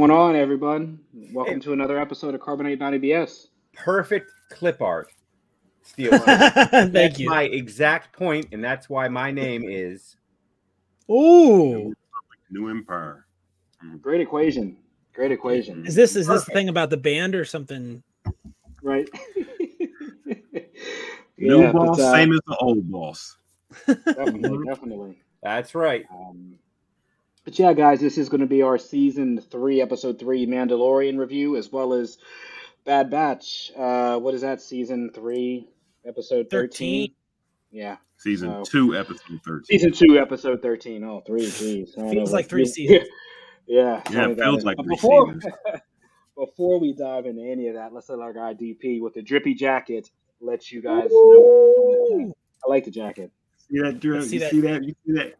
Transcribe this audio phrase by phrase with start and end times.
[0.00, 0.98] Hey, what's going on, everyone?
[1.30, 1.60] Welcome hey.
[1.60, 3.48] to another episode of Carbonate 90 BS.
[3.74, 5.12] Perfect clip art.
[5.82, 6.16] Steel.
[6.18, 7.28] Thank that's you.
[7.28, 10.16] My exact point, and that's why my name is.
[11.10, 11.92] Ooh.
[12.50, 13.26] New Empire.
[13.84, 14.00] Mm.
[14.00, 14.78] Great equation.
[15.12, 15.84] Great equation.
[15.86, 16.46] Is this is Perfect.
[16.46, 18.02] this the thing about the band or something?
[18.82, 19.06] Right.
[21.36, 23.36] New yeah, boss, but, uh, same as the old boss.
[23.86, 25.18] Definitely, definitely.
[25.42, 26.06] That's right.
[26.10, 26.54] Um,
[27.44, 31.56] but yeah, guys, this is going to be our season three, episode three Mandalorian review,
[31.56, 32.18] as well as
[32.84, 33.72] Bad Batch.
[33.76, 34.60] Uh, what is that?
[34.60, 35.68] Season three,
[36.06, 37.08] episode 13?
[37.08, 37.14] 13.
[37.70, 37.96] Yeah.
[38.18, 39.64] Season two, episode 13.
[39.64, 41.02] Season two, episode 13.
[41.04, 41.94] Oh, three, geez.
[41.94, 43.08] Feels like three seasons.
[43.66, 44.02] yeah.
[44.10, 45.54] Yeah, it feels like three before, seasons.
[46.36, 49.54] before we dive into any of that, let's let our guy DP with the drippy
[49.54, 52.34] jacket let you guys know.
[52.66, 53.30] I like the jacket.
[53.56, 54.20] See that, Drew?
[54.22, 54.50] See you that.
[54.50, 54.84] see that?
[54.84, 55.34] You see that?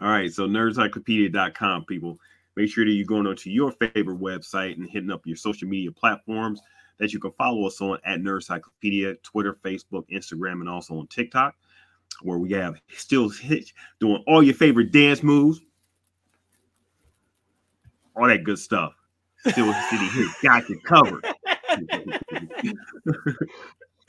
[0.00, 2.18] All right, so nerdcyclopedia.com, people.
[2.56, 5.92] Make sure that you're going onto your favorite website and hitting up your social media
[5.92, 6.60] platforms
[6.98, 11.54] that you can follow us on at Nerdcyclopedia, Twitter, Facebook, Instagram, and also on TikTok,
[12.22, 13.30] where we have still
[14.00, 15.60] doing all your favorite dance moves,
[18.16, 18.94] all that good stuff.
[19.46, 21.26] Steel City here got you covered.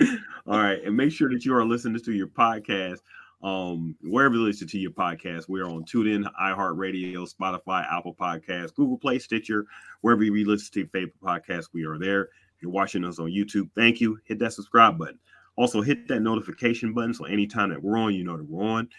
[0.48, 3.00] all right, and make sure that you are listening to your podcast
[3.44, 5.50] um, wherever you listen to your podcast.
[5.50, 9.66] We're on TuneIn, iHeartRadio, Spotify, Apple Podcasts, Google Play, Stitcher,
[10.02, 12.24] wherever you listen to your favorite podcast, we are there.
[12.56, 14.20] If you're watching us on YouTube, thank you.
[14.26, 15.20] Hit that subscribe button.
[15.56, 18.90] Also, hit that notification button so anytime that we're on, you know that we're on.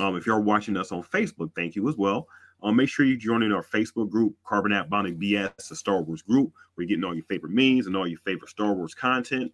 [0.00, 2.26] Um, if you're watching us on Facebook, thank you as well.
[2.62, 6.22] Um, make sure you join in our Facebook group, Carbonate Bonding BS, the Star Wars
[6.22, 6.52] group.
[6.76, 9.52] We're getting all your favorite memes and all your favorite Star Wars content.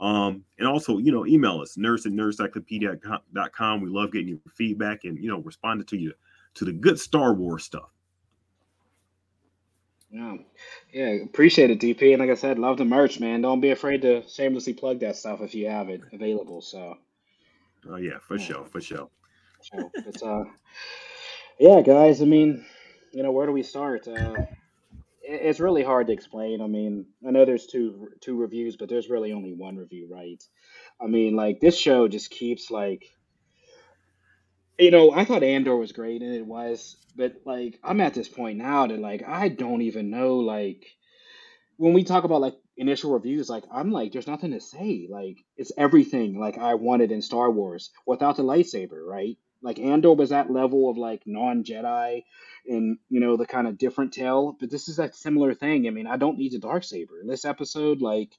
[0.00, 3.80] Um, and also, you know, email us, nerds at nerdcyclopedia.com.
[3.80, 6.12] We love getting your feedback and, you know, responding to you
[6.54, 7.90] to the good Star Wars stuff.
[10.10, 10.36] Yeah.
[10.92, 11.08] Yeah.
[11.24, 12.12] Appreciate it, DP.
[12.12, 13.42] And like I said, love the merch, man.
[13.42, 16.62] Don't be afraid to shamelessly plug that stuff if you have it available.
[16.62, 16.96] So,
[17.90, 18.44] oh, yeah, for yeah.
[18.44, 18.66] sure.
[18.66, 19.10] For sure.
[19.94, 20.44] It's, uh,
[21.58, 22.64] yeah, guys, I mean,
[23.12, 24.06] you know, where do we start?
[24.06, 24.34] Uh,
[25.28, 26.62] it's really hard to explain.
[26.62, 30.42] I mean, I know there's two two reviews, but there's really only one review, right?
[31.00, 33.04] I mean, like this show just keeps like
[34.78, 38.28] you know, I thought Andor was great and it was, but like I'm at this
[38.28, 40.86] point now that like I don't even know like
[41.76, 45.08] when we talk about like initial reviews, like I'm like there's nothing to say.
[45.10, 49.36] Like it's everything like I wanted in Star Wars without the lightsaber, right?
[49.60, 52.22] Like Andor was that level of like non Jedi
[52.66, 55.86] and you know the kind of different tale, but this is that similar thing.
[55.86, 58.00] I mean, I don't need the dark saber in this episode.
[58.00, 58.32] Like,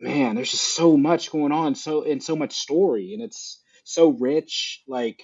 [0.00, 4.08] man, there's just so much going on, so and so much story, and it's so
[4.08, 4.82] rich.
[4.86, 5.22] Like,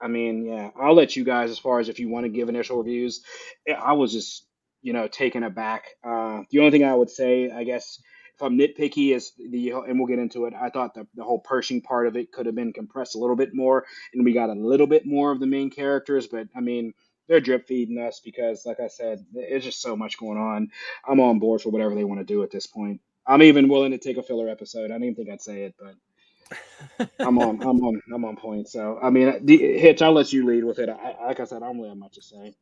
[0.00, 2.48] I mean, yeah, I'll let you guys as far as if you want to give
[2.48, 3.22] initial reviews.
[3.68, 4.46] I was just
[4.82, 5.84] you know taken aback.
[6.04, 8.00] Uh, the only thing I would say, I guess
[8.36, 10.52] if I'm nitpicky, is the and we'll get into it.
[10.54, 13.36] I thought the, the whole Pershing part of it could have been compressed a little
[13.36, 16.26] bit more, and we got a little bit more of the main characters.
[16.26, 16.92] But I mean,
[17.28, 20.70] they're drip feeding us because, like I said, it's just so much going on.
[21.08, 23.00] I'm on board for whatever they want to do at this point.
[23.26, 24.90] I'm even willing to take a filler episode.
[24.90, 27.60] I didn't even think I'd say it, but I'm on.
[27.62, 28.00] I'm on.
[28.12, 28.68] I'm on point.
[28.68, 30.88] So I mean, Hitch, I'll let you lead with it.
[30.88, 32.54] I, like I said, I don't really have much to say.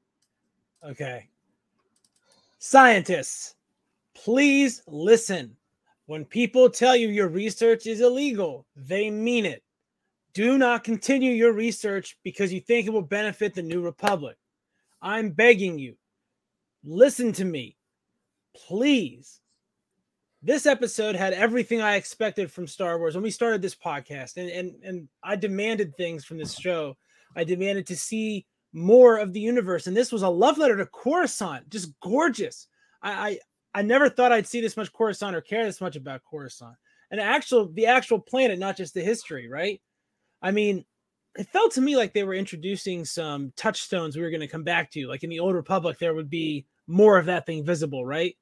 [0.83, 1.29] Okay.
[2.59, 3.55] Scientists,
[4.15, 5.57] please listen.
[6.07, 9.63] When people tell you your research is illegal, they mean it.
[10.35, 14.37] Do not continue your research because you think it will benefit the New Republic.
[15.04, 15.97] I'm begging you,
[16.82, 17.76] listen to me,
[18.56, 19.41] please.
[20.42, 24.48] This episode had everything I expected from Star Wars when we started this podcast, and
[24.48, 26.97] and and I demanded things from this show.
[27.37, 30.86] I demanded to see more of the universe, and this was a love letter to
[30.86, 32.66] Coruscant, just gorgeous.
[33.03, 33.39] I, I
[33.80, 36.77] I never thought I'd see this much Coruscant or care this much about Coruscant.
[37.10, 39.83] And actual the actual planet, not just the history, right?
[40.41, 40.86] I mean,
[41.36, 44.63] it felt to me like they were introducing some touchstones we were going to come
[44.63, 45.09] back to.
[45.09, 48.36] Like in the Old Republic, there would be more of that thing visible, right?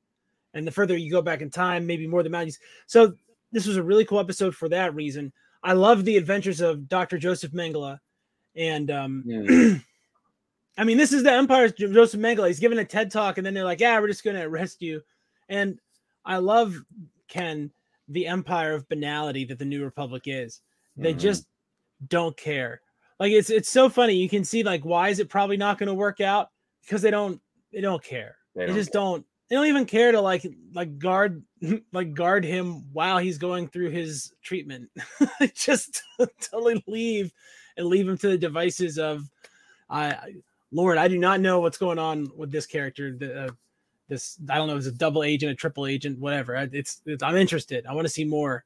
[0.55, 2.59] And the further you go back in time, maybe more the mountains.
[2.87, 3.15] So
[3.51, 5.33] this was a really cool episode for that reason.
[5.63, 7.19] I love the adventures of Dr.
[7.19, 7.99] Joseph Mengele.
[8.55, 9.75] And um, yeah.
[10.79, 12.49] I mean, this is the Empire's Joseph Mengele.
[12.49, 14.81] He's giving a TED talk, and then they're like, "Yeah, we're just going to arrest
[14.81, 15.03] you."
[15.49, 15.79] And
[16.25, 16.75] I love
[17.29, 17.71] Ken,
[18.09, 20.61] the empire of banality that the New Republic is.
[20.97, 21.19] They mm-hmm.
[21.19, 21.47] just
[22.09, 22.81] don't care.
[23.23, 24.15] Like it's it's so funny.
[24.15, 27.11] You can see like why is it probably not going to work out because they
[27.13, 27.41] don't
[27.73, 28.35] they don't care.
[28.57, 29.01] They, they just care.
[29.01, 29.25] don't.
[29.49, 31.45] They don't even care to like like guard
[31.93, 34.91] like guard him while he's going through his treatment.
[35.55, 36.03] just
[36.41, 37.33] totally leave
[37.77, 39.31] and leave him to the devices of
[39.89, 40.35] I
[40.73, 43.15] Lord, I do not know what's going on with this character.
[43.17, 43.51] The, uh,
[44.09, 46.57] this I don't know, it's a double agent, a triple agent, whatever.
[46.57, 47.87] It's, it's I'm interested.
[47.87, 48.65] I want to see more.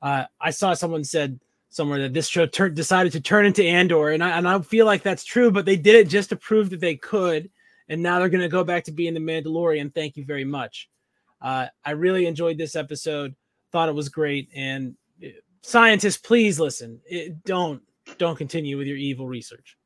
[0.00, 1.38] Uh, I saw someone said
[1.70, 5.02] somewhere that this show decided to turn into Andor, and I and I feel like
[5.02, 7.50] that's true, but they did it just to prove that they could,
[7.88, 9.94] and now they're going to go back to being the Mandalorian.
[9.94, 10.88] Thank you very much.
[11.40, 13.34] Uh, I really enjoyed this episode.
[13.70, 15.28] Thought it was great, and uh,
[15.62, 17.00] scientists, please listen.
[17.06, 17.82] It, don't
[18.16, 19.76] don't continue with your evil research.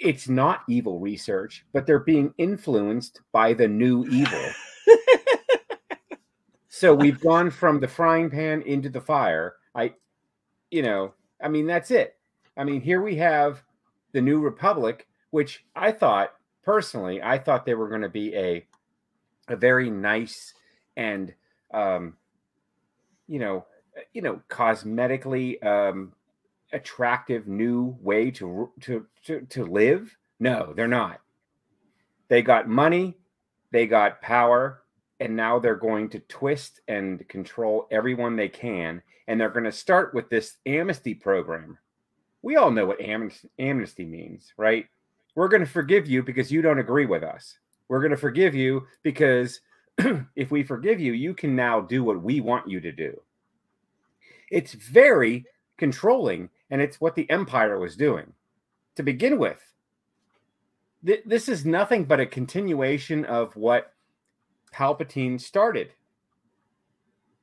[0.00, 4.42] It's not evil research, but they're being influenced by the new evil.
[6.68, 9.56] so we've gone from the frying pan into the fire.
[9.74, 9.92] I
[10.74, 12.16] you know, I mean, that's it.
[12.56, 13.62] I mean, here we have
[14.10, 16.34] the New Republic, which I thought
[16.64, 18.66] personally, I thought they were going to be a
[19.46, 20.52] a very nice
[20.96, 21.32] and
[21.72, 22.16] um,
[23.28, 23.66] you know,
[24.12, 26.12] you know, cosmetically um,
[26.72, 30.16] attractive new way to to to to live.
[30.40, 31.20] No, they're not.
[32.26, 33.16] They got money,
[33.70, 34.82] they got power,
[35.24, 39.72] and now they're going to twist and control everyone they can and they're going to
[39.72, 41.78] start with this amnesty program.
[42.42, 44.86] We all know what amnesty means right?
[45.34, 47.58] We're going to forgive you because you don't agree with us.
[47.88, 49.60] We're going to forgive you because
[50.36, 53.20] if we forgive you you can now do what we want you to do.
[54.50, 55.46] It's very
[55.78, 58.32] controlling and it's what the empire was doing.
[58.96, 59.60] To begin with
[61.04, 63.93] this is nothing but a continuation of what
[64.74, 65.92] Palpatine started.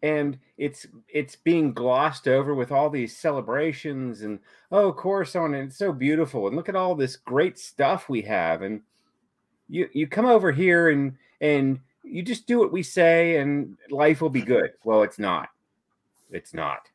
[0.04, 4.40] And it's it's being glossed over with all these celebrations and
[4.72, 8.64] oh Coruscant and it's so beautiful and look at all this great stuff we have
[8.64, 8.82] and
[9.70, 14.22] you you come over here and and you just do what we say and life
[14.22, 14.72] will be good.
[14.84, 15.50] Well, it's not.
[16.32, 16.90] It's not.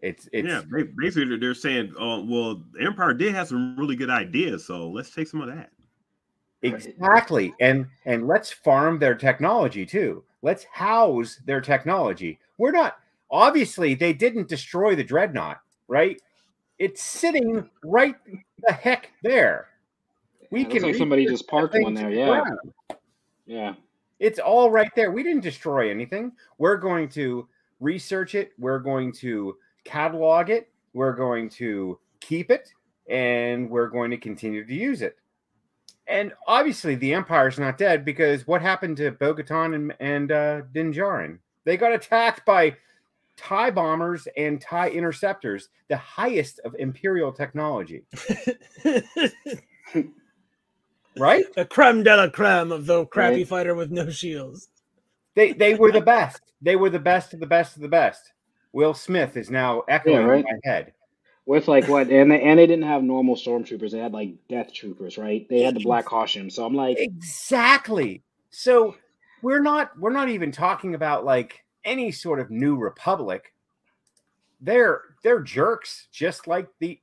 [0.00, 0.62] It's it's yeah.
[0.96, 5.14] Basically, they're saying, "Oh, well, the Empire did have some really good ideas, so let's
[5.14, 5.70] take some of that."
[6.62, 7.54] Exactly.
[7.60, 10.24] And and let's farm their technology too.
[10.42, 12.38] Let's house their technology.
[12.58, 12.98] We're not
[13.30, 16.20] obviously they didn't destroy the dreadnought, right?
[16.78, 18.16] It's sitting right
[18.66, 19.68] the heck there.
[20.50, 22.44] We can like somebody just parked one there, yeah.
[23.46, 23.74] Yeah.
[24.20, 25.10] It's all right there.
[25.10, 26.32] We didn't destroy anything.
[26.58, 27.48] We're going to
[27.80, 32.72] research it, we're going to catalog it, we're going to keep it,
[33.10, 35.16] and we're going to continue to use it
[36.06, 40.92] and obviously the Empire's not dead because what happened to Bo-Katan and, and uh, Din
[40.92, 41.38] Djarin?
[41.64, 42.76] They got attacked by
[43.36, 48.04] TIE bombers and TIE interceptors, the highest of Imperial technology.
[51.18, 51.44] right?
[51.54, 53.48] The creme de la creme of the crappy right.
[53.48, 54.68] fighter with no shields.
[55.34, 56.40] They they were the best.
[56.60, 58.32] They were the best of the best of the best.
[58.72, 60.44] Will Smith is now echoing yeah, right?
[60.46, 60.92] in my head
[61.46, 63.90] with like what and they, and they didn't have normal stormtroopers.
[63.90, 65.46] They had like death troopers right?
[65.48, 68.22] They had the black costume so i'm like exactly.
[68.50, 68.96] So
[69.42, 73.52] we're not we're not even talking about like any sort of new republic.
[74.60, 77.00] They're they're jerks just like the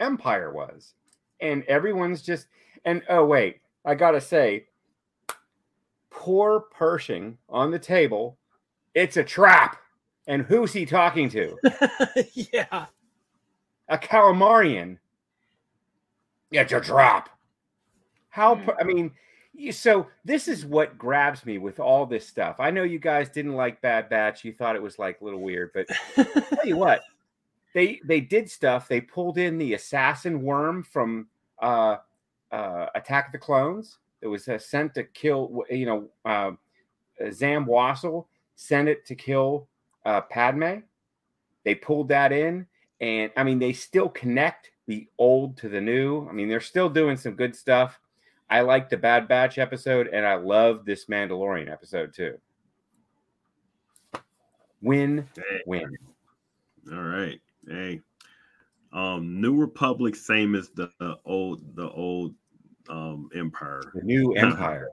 [0.00, 0.94] empire was.
[1.40, 2.46] And everyone's just
[2.84, 4.66] and oh wait i gotta say
[6.10, 8.38] poor pershing on the table
[8.94, 9.76] it's a trap.
[10.26, 11.56] And who's he talking to?
[12.34, 12.86] Yeah
[13.88, 14.98] a Calamarian.
[16.50, 17.28] It's a drop.
[18.30, 18.70] How, hmm.
[18.78, 19.12] I mean,
[19.70, 22.56] so this is what grabs me with all this stuff.
[22.58, 24.44] I know you guys didn't like Bad Batch.
[24.44, 27.02] You thought it was like a little weird, but tell you what,
[27.74, 28.88] they they did stuff.
[28.88, 31.28] They pulled in the assassin worm from
[31.60, 31.96] uh,
[32.52, 33.98] uh, Attack of the Clones.
[34.20, 36.52] It was uh, sent to kill, you know, uh,
[37.30, 38.26] Zam Wesell
[38.56, 39.68] sent it to kill
[40.04, 40.78] uh, Padme.
[41.64, 42.66] They pulled that in.
[43.00, 46.28] And I mean, they still connect the old to the new.
[46.28, 47.98] I mean, they're still doing some good stuff.
[48.48, 52.38] I like the Bad Batch episode, and I love this Mandalorian episode too.
[54.82, 55.28] Win,
[55.66, 55.96] win.
[56.92, 57.40] All right.
[57.66, 58.00] Hey,
[58.92, 62.34] um, New Republic, same as the, the old, the old
[62.88, 63.82] um Empire.
[63.94, 64.90] The new Empire.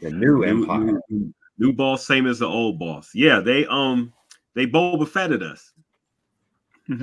[0.00, 1.00] the new, new Empire.
[1.10, 3.10] New, new, boss, same as the old boss.
[3.14, 4.12] Yeah, they um
[4.54, 5.72] they Boba Fetted us.
[6.88, 7.00] I,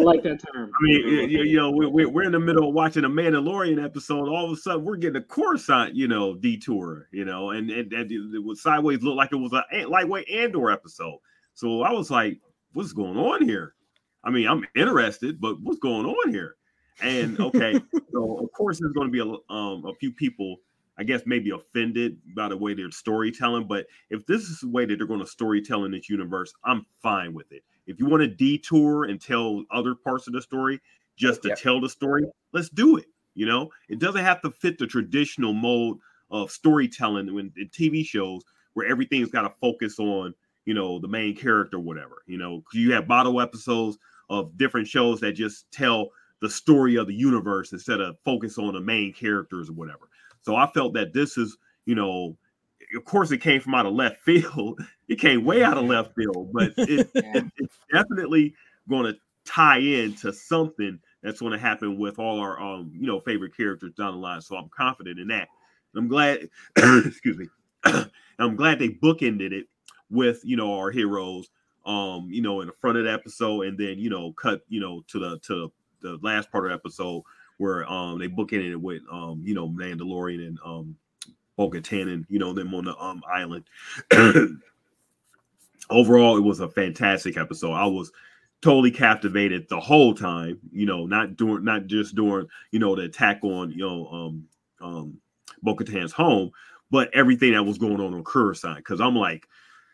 [0.00, 0.70] like that term.
[0.74, 4.28] I mean, you, you know, we're, we're in the middle of watching a Mandalorian episode.
[4.28, 7.92] All of a sudden, we're getting a Coruscant, you know, detour, you know, and, and,
[7.92, 11.18] and it was sideways looked like it was a lightweight Andor episode.
[11.54, 12.40] So I was like,
[12.72, 13.74] what's going on here?
[14.24, 16.56] I mean, I'm interested, but what's going on here?
[17.00, 17.80] And okay,
[18.12, 20.56] so of course, there's going to be a, um, a few people
[21.00, 23.66] I guess maybe offended by the way they're storytelling.
[23.66, 26.84] But if this is the way that they're going to storytell in this universe, I'm
[27.02, 27.62] fine with it.
[27.86, 30.78] If you want to detour and tell other parts of the story
[31.16, 31.58] just to yep.
[31.58, 33.06] tell the story, let's do it.
[33.34, 35.96] You know, it doesn't have to fit the traditional mode
[36.30, 38.42] of storytelling when in TV shows
[38.74, 40.34] where everything's got to focus on
[40.66, 42.22] you know the main character, whatever.
[42.26, 43.96] You know, you have bottle episodes
[44.28, 46.10] of different shows that just tell
[46.42, 50.09] the story of the universe instead of focus on the main characters or whatever.
[50.42, 51.56] So I felt that this is,
[51.86, 52.36] you know,
[52.96, 54.80] of course it came from out of left field.
[55.08, 58.54] It came way out of left field, but it, it, it's definitely
[58.88, 63.20] going to tie into something that's going to happen with all our um you know
[63.20, 64.40] favorite characters down the line.
[64.40, 65.48] So I'm confident in that.
[65.94, 66.48] I'm glad.
[66.76, 67.48] excuse me.
[68.38, 69.66] I'm glad they bookended it
[70.10, 71.50] with you know our heroes
[71.86, 74.80] um you know in the front of the episode and then you know cut you
[74.80, 77.22] know to the to the last part of the episode
[77.60, 80.96] where um they bookended it with um you know Mandalorian and um
[81.56, 83.64] Bo-Katan and you know them on the um island.
[85.90, 87.72] Overall, it was a fantastic episode.
[87.72, 88.12] I was
[88.62, 90.58] totally captivated the whole time.
[90.72, 94.44] You know, not during, not just during, you know, the attack on, you know, um,
[94.80, 95.20] um,
[95.62, 96.50] Bo-Katan's home,
[96.90, 98.76] but everything that was going on on Coruscant.
[98.78, 99.46] Because I'm like,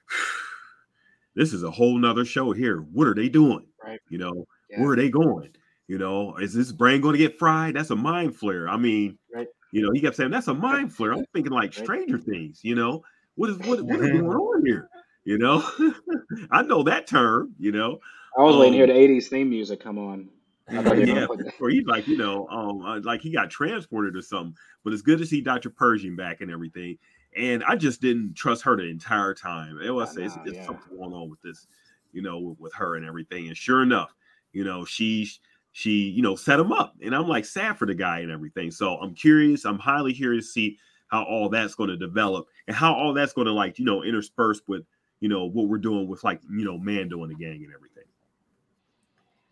[1.34, 2.78] this is a whole nother show here.
[2.92, 3.66] What are they doing?
[3.82, 4.00] Right.
[4.08, 4.82] You know, Yeah.
[4.82, 5.50] where are they going?
[5.88, 7.74] You know, is this brain going to get fried?
[7.76, 8.68] That's a mind flayer.
[8.68, 9.46] I mean, Right.
[9.72, 11.16] you know, he kept saying that's a mind flayer.
[11.16, 11.72] I'm thinking like.
[11.72, 12.60] Stranger Things.
[12.64, 13.04] You know,
[13.36, 14.20] what is what, what is Mhm.
[14.20, 14.88] going on here?
[15.24, 15.62] You know,
[16.50, 17.54] I know that term.
[17.58, 17.98] You know,
[18.36, 20.28] I was waiting to hear Um, the '80s theme music come on.
[20.68, 24.16] Yeah, gonna put that- or he's like, you know, um, uh, like he got transported
[24.16, 24.56] or something.
[24.82, 25.70] But it's good to see Dr.
[25.70, 26.98] Pershing back and everything.
[27.36, 29.78] And I just didn't trust her the entire time.
[29.80, 30.64] It was it's, it's yeah.
[30.66, 31.68] something going on with this,
[32.12, 33.46] you know, with, with her and everything.
[33.46, 34.12] And sure enough,
[34.52, 35.28] you know, she
[35.76, 38.70] she you know set him up, and I'm like sad for the guy and everything.
[38.70, 39.66] So I'm curious.
[39.66, 40.78] I'm highly curious to see
[41.08, 44.02] how all that's going to develop and how all that's going to like you know
[44.02, 44.84] intersperse with
[45.20, 48.04] you know what we're doing with like you know Mando and the gang and everything.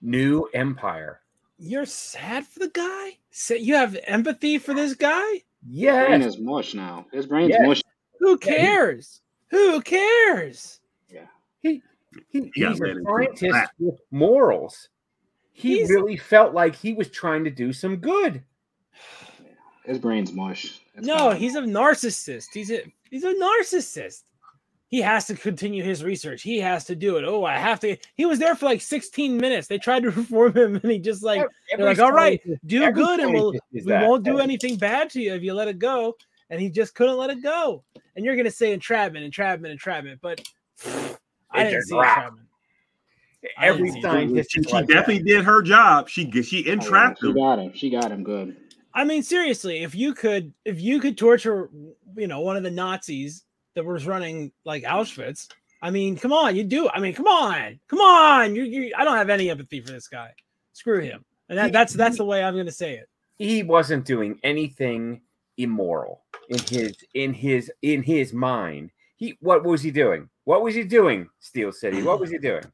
[0.01, 1.21] New Empire.
[1.59, 3.19] You're sad for the guy.
[3.31, 5.21] So you have empathy for this guy.
[5.21, 6.25] brain Yes.
[6.27, 7.07] is mush now.
[7.13, 7.67] His brain's Yes.
[7.67, 7.83] mush.
[8.21, 9.21] Who Yeah, he- cares?
[9.51, 10.81] Who cares?
[11.63, 11.83] He,
[12.29, 13.71] he, Yeah, he's man, a it's scientist crap.
[13.79, 14.89] with morals.
[15.57, 18.43] He He's- really felt like he was trying to do some good.
[19.85, 20.81] His brain's mush.
[20.95, 21.37] It's no, fine.
[21.37, 22.47] he's a narcissist.
[22.53, 24.23] He's a he's a narcissist.
[24.89, 26.43] He has to continue his research.
[26.43, 27.25] He has to do it.
[27.25, 27.97] Oh, I have to.
[28.15, 29.67] He was there for like 16 minutes.
[29.67, 33.21] They tried to reform him, and he just like Every like, "All right, do good,
[33.21, 34.07] and we'll we that.
[34.09, 36.17] won't do anything bad to you if you let it go."
[36.51, 37.83] And he just couldn't let it go.
[38.17, 40.41] And you're gonna say entrapment, entrapment, entrapment, but
[40.87, 42.17] I It's didn't see trap.
[42.17, 42.44] entrapment.
[43.59, 44.03] I Every didn't see it.
[44.03, 44.93] scientist She, she like that.
[44.95, 46.09] definitely did her job.
[46.09, 47.35] She she Oh, yeah, entrapped She him.
[47.35, 47.73] got him.
[47.75, 48.57] She got him good.
[48.95, 51.69] I mean, seriously, if you could, if you could torture,
[52.17, 55.49] you know, one of the Nazis that was running like Auschwitz,
[55.83, 56.89] I mean, come on, you do.
[56.89, 58.55] I mean, come on, come on.
[58.55, 60.31] You, you, I don't have any empathy for this guy.
[60.73, 61.25] Screw him.
[61.49, 63.09] And that, that's that's the way I'm going to say it.
[63.37, 65.21] he wasn't doing anything
[65.59, 68.91] immoral in his in his in his mind.
[69.17, 70.29] He what was he doing?
[70.45, 71.29] What was he doing?
[71.41, 72.03] Steel City.
[72.03, 72.65] What was he doing?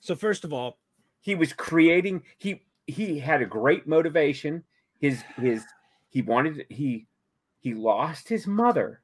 [0.00, 0.78] So first of all,
[1.20, 2.22] He was creating.
[2.38, 4.62] He he had a great motivation.
[5.00, 5.64] His his
[6.08, 7.06] he wanted he
[7.60, 9.00] he lost his mother.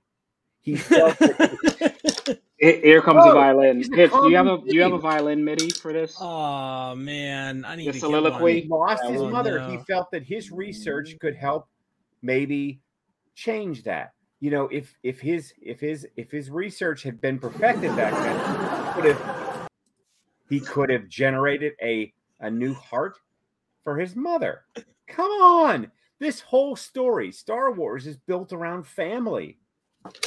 [0.61, 3.79] He felt that Here here comes Oh, a violin.
[3.79, 6.17] he's do you oh, have a do you have a violin MIDI for this?
[6.21, 8.61] oh man, I need The to soliloquy?
[8.63, 9.61] He lost his Oh, mother.
[9.61, 11.67] He felt that his research could help
[12.23, 12.81] maybe
[13.35, 14.13] change that.
[14.39, 18.87] You know, if if his if his if his research had been perfected back then,
[18.87, 19.32] he could have
[20.49, 23.19] he could have generated a a new heart
[23.85, 24.63] for his mother.
[25.07, 25.91] Come on.
[26.19, 29.59] This whole story, Star Wars, is built around family.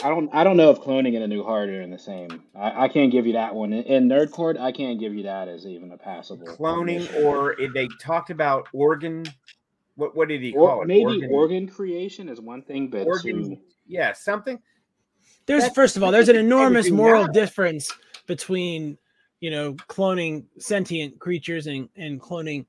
[0.04, 2.44] I don't I don't know if cloning and a new heart are in the same.
[2.56, 3.74] I, I can't give you that one.
[3.74, 7.74] In, in Nerdcore, I can't give you that as even a passable Cloning, or if
[7.74, 9.26] they talked about organ.
[9.96, 10.88] What what did he or call it?
[10.88, 13.58] maybe organ, creation is one thing, but organ to
[13.88, 14.60] yeah, something.
[15.46, 17.92] There's That's- first of all, there's an enormous moral difference
[18.28, 18.98] between
[19.46, 22.66] you know cloning sentient creatures and and cloning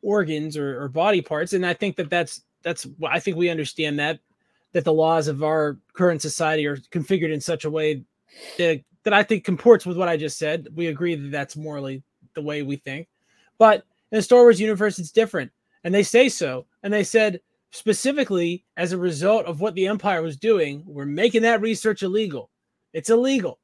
[0.00, 3.98] organs or, or body parts, and I think that that's that's I think we understand
[3.98, 4.20] that
[4.72, 8.04] that the laws of our current society are configured in such a way
[8.58, 10.68] that that I think comports with what I just said.
[10.72, 12.00] We agree that that's morally
[12.34, 13.08] the way we think,
[13.58, 13.82] but
[14.12, 15.50] in the Star Wars universe, it's different,
[15.82, 17.40] and they say so, and they said
[17.72, 22.50] specifically as a result of what the empire was doing we're making that research illegal.
[22.92, 23.58] It's illegal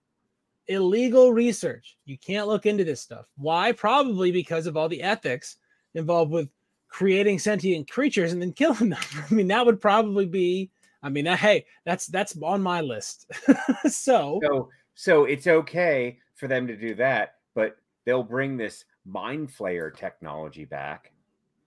[0.69, 1.97] illegal research.
[2.05, 3.27] You can't look into this stuff.
[3.37, 3.73] Why?
[3.73, 5.57] Probably because of all the ethics
[5.95, 6.49] involved with
[6.89, 9.01] creating sentient creatures and then killing them.
[9.31, 10.71] I mean that would probably be
[11.03, 13.31] i mean hey that's that's on my list.
[13.89, 19.51] So So so it's okay for them to do that, but they'll bring this mind
[19.51, 21.13] flayer technology back,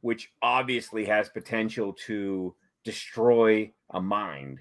[0.02, 4.60] which obviously has potential to destroy a mind.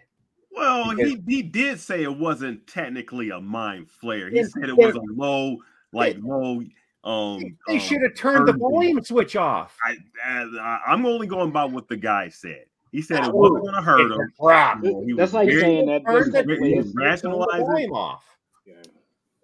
[0.58, 4.30] Well, Because- he, he did say it wasn't technically a mind flayer.
[4.30, 5.58] He It- said it it- was a low,
[5.92, 6.62] like it- low.
[7.04, 9.76] Um, They um, should have turned the volume switch off.
[9.82, 12.64] I, I, I'm only going by what the guy said.
[12.90, 14.12] He said it wasn't going to hurt him.
[14.20, 14.82] a crap.
[14.84, 17.66] You know, he That's like very- saying that this Turned the, technically he is rationalizing
[17.66, 18.24] volume off.
[18.66, 18.74] Yeah.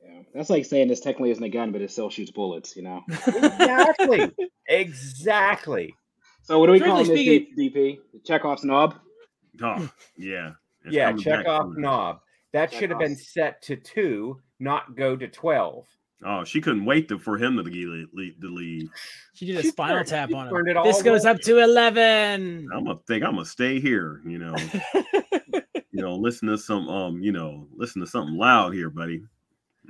[0.02, 0.20] yeah.
[0.34, 2.74] That's like saying this technically isn't a gun, but it still shoots bullets.
[2.76, 3.02] You know.
[3.08, 4.32] Exactly.
[4.68, 5.94] exactly.
[6.42, 7.98] So what do we Strictly call this speaking- DP?
[8.24, 8.96] Chekhov's knob.
[9.62, 10.52] Oh, yeah.
[10.84, 12.20] It's Yeah, check back off knob.
[12.52, 15.86] That should have been set to two, not go to 12.
[16.26, 18.08] Oh, she couldn't wait to, for him to leave.
[18.14, 18.88] leave, to leave.
[19.34, 20.66] She did a She spinal turned- tap on him.
[20.68, 22.68] it This goes the up to 11.
[22.72, 24.22] I'm gonna think I'm gonna stay here.
[24.24, 24.54] You know,
[25.92, 29.18] you know, listen to some um, you know, listen to something loud here, buddy.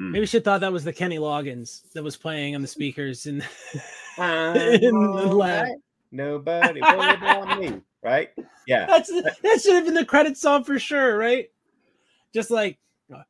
[0.01, 0.11] Mm.
[0.11, 3.27] Maybe she thought that was the Kenny Loggins that was playing on the speakers.
[3.27, 3.47] And
[4.19, 5.69] I'm In the all lab.
[6.11, 8.31] Nobody worry about me, right?
[8.67, 8.87] Yeah.
[8.87, 11.51] that's that should have been the credit song for sure, right?
[12.33, 12.79] Just like,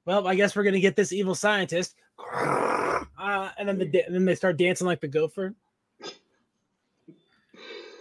[0.05, 4.25] well, I guess we're gonna get this evil scientist, uh, and then the and then
[4.25, 5.55] they start dancing like the gopher.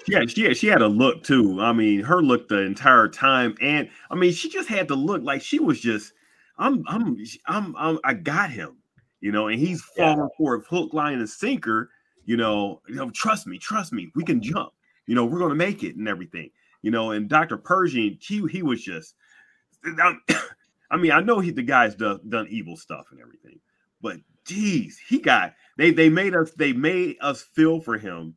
[0.06, 1.62] Yeah, she had, she had a look too.
[1.62, 5.24] I mean, her look the entire time, and I mean, she just had to look
[5.24, 6.12] like she was just,
[6.58, 8.78] I'm, I'm, I'm, I'm I got him,
[9.22, 10.14] you know, and he's Yeah.
[10.14, 11.90] falling for a hook, line, and sinker.
[12.26, 14.74] You know, you know, trust me, trust me, we can jump.
[15.08, 16.50] You know, we're gonna make it and everything.
[16.84, 17.58] You know, and Dr.
[17.58, 19.16] Pershing, he he was just,
[19.86, 23.60] I mean, I know he the guy's done done evil stuff and everything,
[24.02, 28.36] but geez, he got they they made us they made us feel for him.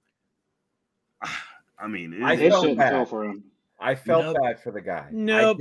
[1.79, 2.91] I mean, it- I It felt bad.
[2.93, 3.45] feel for him.
[3.79, 4.37] I felt Nope.
[4.41, 5.07] bad for the guy.
[5.09, 5.59] I Nope.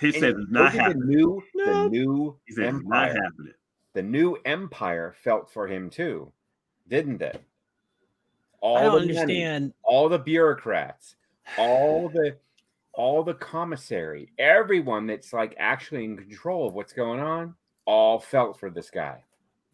[0.00, 1.06] He said it's not at the happening.
[1.08, 3.22] new, the new He said it's not empire.
[3.22, 3.52] happening.
[3.94, 6.32] The new empire felt for him too,
[6.88, 7.38] didn't they?
[8.62, 9.74] All I don't the money, understand.
[9.82, 11.16] all the bureaucrats,
[11.58, 12.36] all the
[12.94, 17.54] all the commissary, everyone that's like actually in control of what's going on,
[17.86, 19.22] all felt for this guy.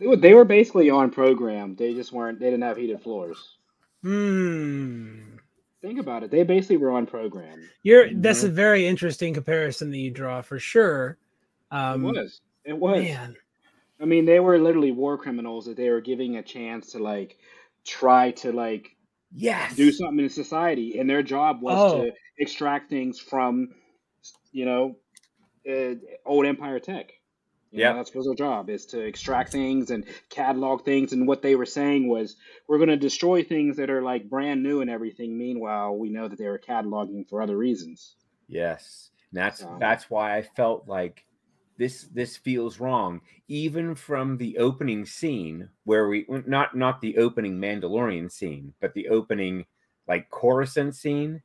[0.01, 1.74] They were, basically on program.
[1.74, 2.38] They just weren't.
[2.38, 3.57] They didn't have heated floors.
[4.03, 5.37] Hmm.
[5.83, 6.31] Think about it.
[6.31, 7.68] They basically were on program.
[7.83, 11.18] You're that's a very interesting comparison that you draw for sure.
[11.70, 12.40] It Um, was.
[12.64, 13.03] It was.
[13.03, 13.37] man,
[14.01, 17.38] I mean, they were literally war criminals that they were giving a chance to like
[17.85, 18.91] try to like
[19.33, 19.77] Yes.
[19.77, 22.05] do something in society, and their job was Oh.
[22.05, 23.75] to extract things from,
[24.53, 24.97] you know,
[25.69, 27.12] uh, old empire tech.
[27.71, 27.93] Yeah.
[27.93, 31.12] that's was their job is to extract things and catalog things.
[31.12, 32.37] And what they were saying was,
[32.67, 35.37] we're going to destroy things that are like brand new and everything.
[35.37, 38.17] Meanwhile, we know that they were cataloging for other reasons.
[38.49, 39.11] Yes.
[39.33, 41.27] And that's So- that's why I felt like
[41.79, 43.21] this this feels wrong.
[43.47, 49.09] Even from the opening scene where we not not the opening Mandalorian scene, but the
[49.09, 49.64] opening
[50.09, 51.41] like Coruscant scene,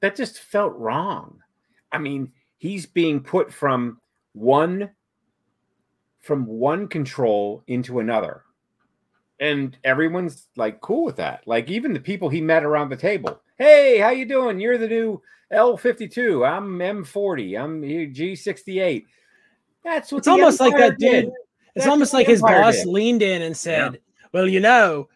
[0.00, 1.38] that just felt wrong.
[1.90, 4.00] I mean, he's being put from
[4.32, 4.90] one
[6.20, 8.42] from one control into another.
[9.40, 11.42] And everyone's like cool with that.
[11.46, 13.40] Like even the people he met around the table.
[13.56, 14.60] Hey, how you doing?
[14.60, 16.46] You're the new L52.
[16.46, 17.58] I'm M40.
[17.58, 19.06] I'm G68.
[19.84, 21.10] That's what it's the almost like Empire that dude.
[21.10, 21.24] did.
[21.26, 22.86] It's That's almost like the his boss did.
[22.86, 24.00] leaned in and said,
[24.32, 25.08] "Well, you know,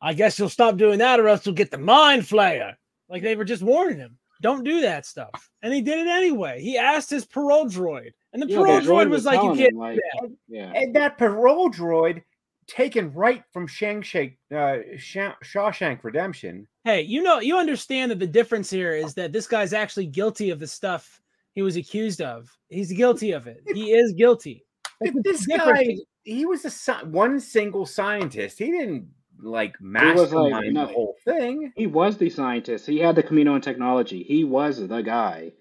[0.00, 2.74] I guess you'll stop doing that, or else you'll get the mind flayer."
[3.08, 6.60] Like they were just warning him, "Don't do that stuff," and he did it anyway.
[6.60, 9.76] He asked his parole droid, and the Yeah, parole the droid was like, "You can't."
[9.76, 10.00] like,
[10.48, 10.72] yeah.
[10.74, 12.22] And that parole droid
[12.66, 16.66] taken right from Shang-Chi, uh, Sha- Shawshank Redemption.
[16.82, 20.50] Hey, you know, you understand that the difference here is that this guy's actually guilty
[20.50, 21.20] of the stuff
[21.56, 22.48] he was accused of.
[22.68, 23.62] He's guilty of it.
[23.74, 24.64] He is guilty.
[25.00, 28.58] That's This guy, he was a sci- one single scientist.
[28.58, 29.08] He didn't
[29.42, 31.72] like was, like, no- the whole thing.
[31.74, 32.86] He was the scientist.
[32.86, 34.22] He had the Kaminoan technology.
[34.22, 35.52] He was the guy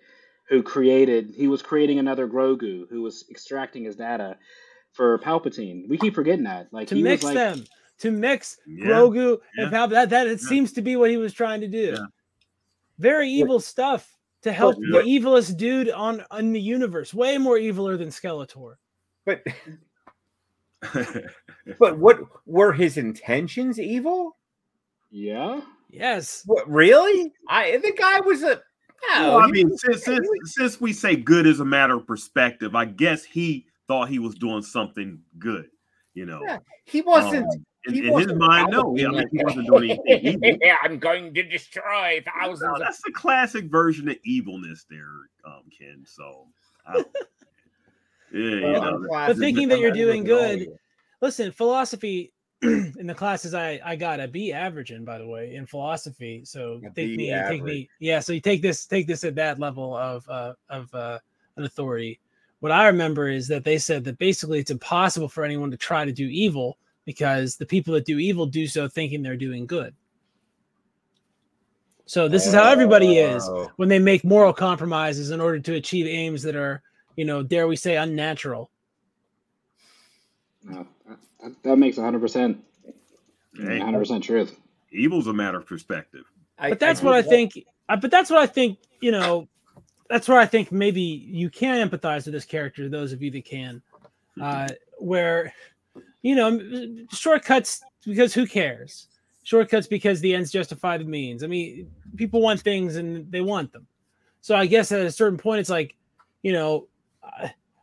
[0.50, 1.34] who created.
[1.36, 4.38] He was creating another Grogu who was extracting his data
[4.92, 5.88] for Palpatine.
[5.90, 6.68] We keep forgetting that.
[6.72, 7.66] Like to he mix was like, them,
[8.00, 9.64] to mix Yeah, Grogu yeah.
[9.66, 9.90] and Palpatine.
[9.92, 10.48] that that it Yeah.
[10.50, 11.96] seems to be what he was trying to do.
[11.98, 12.06] Yeah.
[13.00, 14.15] Very evil stuff
[14.46, 15.00] to help Yeah.
[15.02, 17.14] the evilest dude on in the universe.
[17.16, 18.76] Way more eviler than Skeletor.
[19.26, 19.42] But
[21.80, 23.80] but what were his intentions?
[23.80, 24.38] Evil?
[25.12, 25.62] yeah.
[25.90, 26.44] Yes.
[26.46, 27.32] What really?
[27.50, 28.62] I the guy was a.
[29.14, 32.06] No, well, I mean, was- since, since since we say good is a matter of
[32.08, 35.68] perspective, I guess he thought he was doing something good.
[36.14, 37.46] You know, Yeah, he wasn't.
[37.46, 40.78] Um, in, in his mind, no, of yeah, I mean, he wasn't doing anything evil.
[40.84, 42.62] I'm going to destroy thousands.
[42.62, 45.08] No, of that's the classic version of evilness, there,
[45.46, 46.04] um, Ken.
[46.06, 46.48] So,
[46.88, 47.08] I don't-
[48.34, 50.40] yeah, you know, I'm glad But that thinking you that you're doing with it all
[50.50, 50.80] good- here.
[51.22, 55.56] Listen, philosophy in the classes I I got a B average in, by the way,
[55.56, 56.42] in philosophy.
[56.46, 58.20] So A take B me, take me, yeah.
[58.20, 61.20] So you take this, take this at that level of uh, of uh,
[61.58, 62.20] an authority.
[62.60, 66.04] What I remember is that they said that basically it's impossible for anyone to try
[66.06, 69.94] to do evil because the people that do evil do so thinking they're doing good.
[72.08, 75.74] So this is how everybody is Oh, when they make moral compromises in order to
[75.74, 76.82] achieve aims that are,
[77.16, 78.70] you know, dare we say, unnatural.
[80.64, 80.86] No,
[81.42, 82.58] that, that makes 100%,
[83.58, 84.60] 100% truth.
[84.92, 86.26] evil's a matter of perspective.
[86.60, 87.66] I- But that's what I think think.
[87.90, 88.80] uh, But that's what I think.
[89.02, 89.48] You know,
[90.10, 92.88] that's where I think maybe you can empathize with this character.
[92.88, 93.82] Those of you that can,
[94.42, 95.54] uh, where,
[96.26, 99.10] you know, shortcuts because who cares?
[99.44, 101.44] Shortcuts because the ends justify the means.
[101.44, 103.86] I mean, people want things and they want them.
[104.42, 105.96] So I guess at a certain point, it's like,
[106.42, 106.88] you know,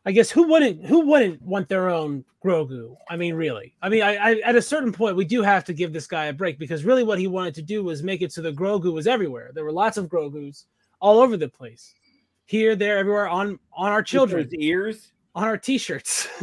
[0.05, 2.97] I- guess who wouldn't who wouldn't want their own Grogu?
[3.09, 3.75] I mean, really.
[3.81, 6.25] I mean, I, I at a certain point we do have to give this guy
[6.25, 8.91] a break because really what he wanted to do was make it so the Grogu
[8.91, 9.51] was everywhere.
[9.53, 10.65] There were lots of Grogus
[10.99, 11.93] all over the place,
[12.43, 15.12] here, there, everywhere on on our children's ears.
[15.35, 16.27] On our T-shirts.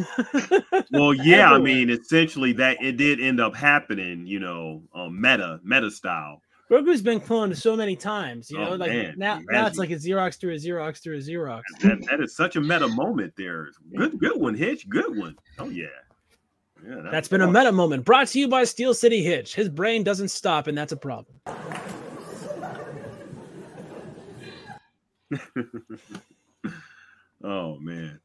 [0.93, 5.61] Well, yeah, I mean, essentially that it did end up happening, you know, um, meta
[5.63, 6.43] meta style.
[6.69, 8.71] Grogu's been cloned so many times, you know.
[8.71, 11.63] Oh, like man, now, now it's like a Xerox through a Xerox through a Xerox.
[11.83, 13.69] That, that is such a meta moment there.
[13.97, 14.89] Good, good one, Hitch.
[14.89, 15.37] Good one.
[15.61, 15.87] Oh yeah.
[16.85, 19.55] Yeah, That's been a meta moment brought to you by Steel City Hitch.
[19.55, 21.37] His brain doesn't stop, and that's a problem.
[27.43, 28.21] Oh man.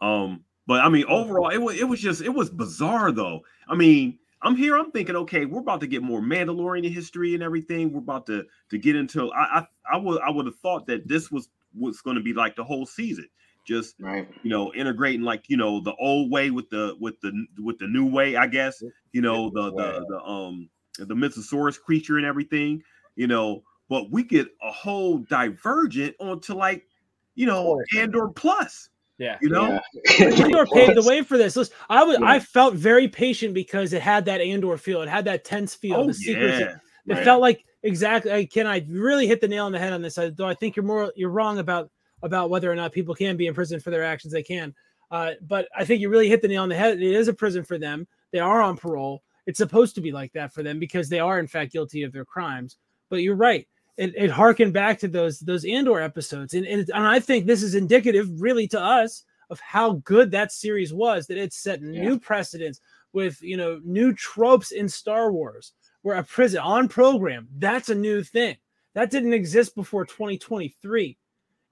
[0.00, 3.42] Um, but I mean, overall, it was it was just it was bizarre though.
[3.68, 7.42] I mean, I'm here, I'm thinking, okay, we're about to get more Mandalorian history and
[7.42, 7.92] everything.
[7.92, 11.08] We're about to to get into I I, I would I would have thought that
[11.08, 13.28] this was was going to be like the whole season.
[13.66, 14.28] Just Right.
[14.42, 17.86] you know, integrating like you know the old way with the with the with the
[17.86, 18.82] new way, I guess.
[19.12, 22.82] You know, the the the um the Mythosaurus creature and everything,
[23.16, 26.86] you know, but we get a whole divergent onto like,
[27.34, 27.80] you know.
[27.96, 29.38] Andor Plus, Yeah.
[29.40, 29.80] you know.
[30.18, 30.26] Yeah.
[30.26, 31.56] Andor paved the way for this.
[31.56, 32.26] Listen, I was Yeah.
[32.26, 35.02] I felt very patient because it had that Andor feel.
[35.02, 35.96] It had that tense feel.
[35.96, 36.64] Oh the secrecy.
[36.64, 36.76] yeah.
[37.06, 37.24] It Right.
[37.24, 38.32] felt like exactly.
[38.32, 40.18] I- Can I really hit the nail on the head on this?
[40.18, 41.90] I- Though I think you're more you're wrong about
[42.22, 44.32] about whether or not people can be in prison for their actions.
[44.32, 44.74] They can,
[45.10, 47.00] uh, but I think you really hit the nail on the head.
[47.00, 48.06] It is a prison for them.
[48.32, 49.22] They are on parole.
[49.46, 52.12] It's supposed to be like that for them because they are in fact guilty of
[52.12, 52.76] their crimes.
[53.10, 53.68] But you're right.
[53.96, 57.62] It, it harkened back to those those Andor episodes, and, and and I think this
[57.62, 61.26] is indicative, really, to us of how good that series was.
[61.26, 62.80] That it set new precedents
[63.12, 65.72] with you know new tropes in Star Wars.
[66.02, 67.48] Where a prison on program.
[67.58, 68.56] That's a new thing.
[68.94, 71.18] That didn't exist before 2023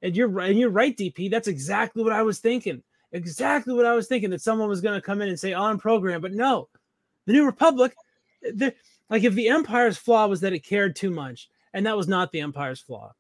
[0.05, 2.83] and you're right and you're right dp that's exactly what i was thinking.
[3.11, 5.79] Exactly what i was thinking that someone was going to come in and say on
[5.79, 6.69] program but no.
[7.27, 7.97] The new republic
[8.45, 8.75] eh, the,
[9.11, 12.33] like if the empire's flaw was that it cared too much and that was not
[12.33, 13.13] the empire's flaw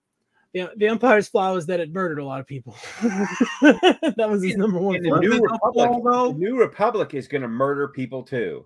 [0.55, 4.57] the, the empire's flaw was that it murdered a lot of people that was his
[4.57, 6.33] number one And the new Was it a republic, though?
[6.33, 8.64] the new republic is going to murder people too.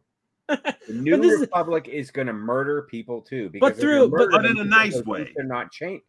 [0.49, 3.51] The new this republic is going to murder people too.
[3.51, 5.31] Because they're through- but- But in a nice way.
[5.37, 6.05] They're not changed.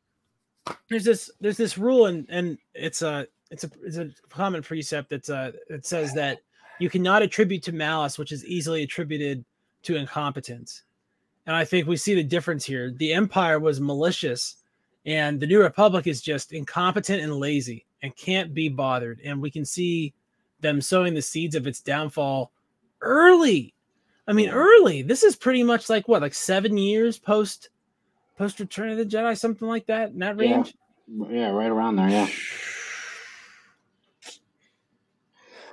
[0.89, 5.09] there's this there's this rule and and it's a it's a it's a common precept
[5.09, 6.39] that's uh it says that
[6.79, 9.43] you cannot attribute to malice which is easily attributed
[9.83, 10.83] to incompetence
[11.49, 14.57] and i think we see the difference here the empire was malicious
[15.07, 19.49] and the new republic is just incompetent and lazy and can't be bothered and we
[19.49, 20.13] can see
[20.61, 22.51] them sowing the seeds of its downfall
[23.01, 23.73] early
[24.27, 27.69] i mean early this is pretty much like what like seven years post
[28.37, 30.57] post return of the jedi something like that in that Yeah.
[30.57, 30.75] range
[31.07, 32.09] Yeah, right around there.
[32.09, 32.27] Yeah.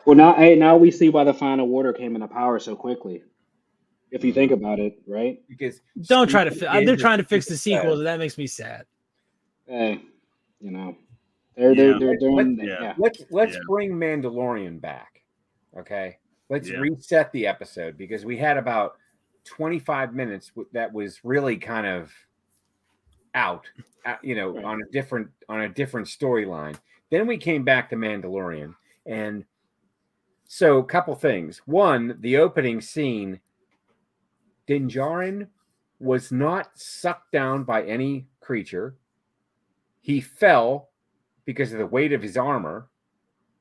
[0.07, 3.25] Well, now, hey, now we see why the final order came into power so quickly.
[4.17, 5.41] If you think about it, right?
[5.49, 6.51] Because Don't try to.
[6.51, 7.99] Fi- they're is trying to fix the sequels.
[7.99, 8.05] says.
[8.05, 8.87] That makes me sad.
[9.67, 10.01] Hey,
[10.61, 10.97] you know,
[11.57, 11.85] they're Yeah.
[11.85, 12.59] they're, they're doing.
[12.61, 12.83] Yeah.
[12.83, 12.95] Yeah.
[12.99, 13.61] Let's let's Yeah.
[13.69, 15.23] bring Mandalorian back.
[15.79, 16.79] Okay, let's Yeah.
[16.79, 18.97] reset the episode because we had about
[19.45, 22.13] 25 minutes that was really kind of
[23.35, 23.67] out,
[24.07, 24.65] uh, you know, Right.
[24.65, 26.79] on a different on a different storyline.
[27.11, 28.75] Then we came back to Mandalorian,
[29.05, 29.45] and
[30.49, 31.59] so a couple things.
[31.67, 33.41] One, the opening scene,
[34.67, 35.49] Din Djarin
[35.99, 38.97] was not sucked down by any creature.
[40.01, 40.91] He fell
[41.45, 42.89] because of the weight of his armor,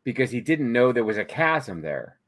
[0.03, 2.19] because he didn't know there was a chasm there.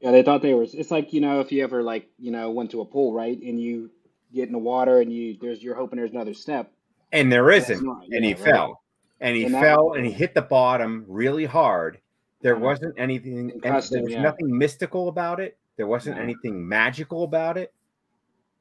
[0.00, 0.66] Yeah, they thought they were.
[0.72, 3.40] It's like you know, if you ever like you know went to a pool, right,
[3.40, 3.90] and you
[4.34, 6.72] get in the water and you there's you're hoping there's another step.
[7.12, 7.82] And there isn't.
[7.82, 8.42] not- and he right.
[8.42, 8.82] fell.
[9.20, 11.98] And he And fell and he hit the bottom really hard.
[12.40, 14.20] There wasn't anything, and there was yeah.
[14.20, 15.56] nothing mystical about it.
[15.76, 17.72] There wasn't anything magical about it.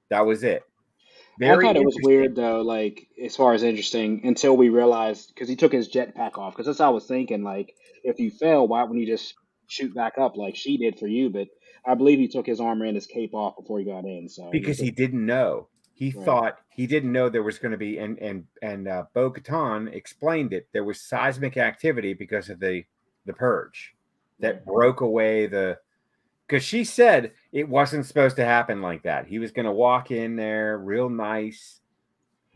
[0.10, 0.64] That was it.
[1.44, 5.50] I thought it was weird though, like as far as interesting, until we realized because
[5.50, 6.54] he took his jetpack off.
[6.54, 7.44] Because that's what I was thinking.
[7.44, 9.34] Like, if you fail, why wouldn't you just
[9.68, 11.30] shoot back up like she did for you?
[11.30, 11.48] But
[11.86, 14.30] I believe he took his armor and his cape off before he got in.
[14.30, 15.68] So because he didn't know.
[15.94, 16.26] He Right.
[16.26, 19.92] thought he didn't know there was going to be, and and and uh, Bo Katan
[19.94, 20.68] explained it.
[20.74, 22.84] There was seismic activity because of the
[23.26, 23.96] the purge
[24.40, 25.78] that broke away the.
[26.52, 29.26] Because she said it wasn't supposed to happen like that.
[29.26, 31.80] He was going to walk in there real nice,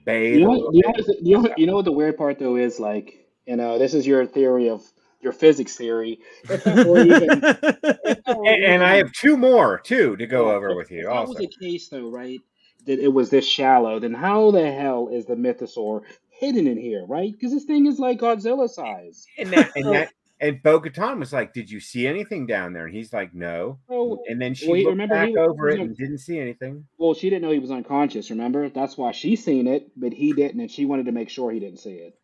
[0.05, 0.39] bathe.
[0.39, 2.57] You know, you know, what the- you know, you know what the weird part though
[2.57, 4.83] is like, you know, this is your theory of
[5.21, 6.19] your physics theory.
[6.49, 10.27] If that were even, if that were and, and I have two more too to
[10.27, 11.03] go Yeah, over if- with if you.
[11.03, 12.41] that Also, was the case though, right?
[12.87, 17.05] That it was this shallow, then how the hell is the mythosaur hidden in here,
[17.07, 17.31] right?
[17.31, 19.25] Because this thing is like Godzilla size.
[19.39, 20.09] and that and that
[20.41, 23.79] and Bo Katan was like, "Did you see anything down there?" And he's like, "No."
[23.89, 25.97] Oh, And then she Well, he- looked remember back he- over he it was and
[25.97, 26.85] didn't see anything.
[26.97, 28.29] well, she didn't know he was unconscious.
[28.29, 31.51] Remember, that's why she seen it, but he didn't, and she wanted to make sure
[31.51, 32.17] he didn't see it.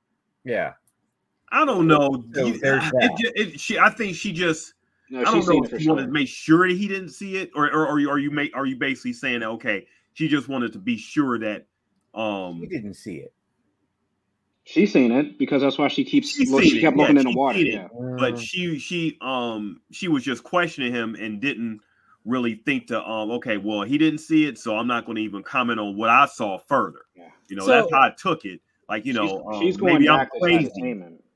[0.43, 0.73] Yeah.
[1.51, 2.23] I don't know.
[2.33, 3.17] So You- there's it that.
[3.19, 4.73] ju- it- she, I think she just.
[5.09, 6.07] No, I don't know if she wanted sure.
[6.07, 8.55] to make sure that he didn't see it, or or, or you- are you make
[8.55, 11.65] are you basically saying that okay, she just wanted to be sure that
[12.13, 13.33] um He didn't see it.
[14.63, 16.29] She's seen it because that's why she keeps.
[16.29, 17.59] She's Well, seen she it, kept yeah, looking in the water.
[17.59, 17.87] Yeah.
[18.19, 21.81] but she she um she was just questioning him and didn't
[22.25, 25.21] really think to um okay well he didn't see it so i'm not going to
[25.23, 27.29] even comment on what i saw further Yeah.
[27.47, 29.93] you know So- that's how i took it like you know she's, um, she's going
[29.95, 30.71] maybe i'm crazy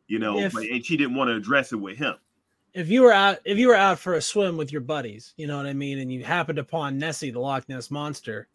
[0.07, 2.13] you know If- but, and she didn't want to address it with him
[2.75, 5.47] if you were out if you were out for a swim with your buddies, you
[5.47, 8.47] know what I mean, and you happened upon Nessie, the Loch Ness monster,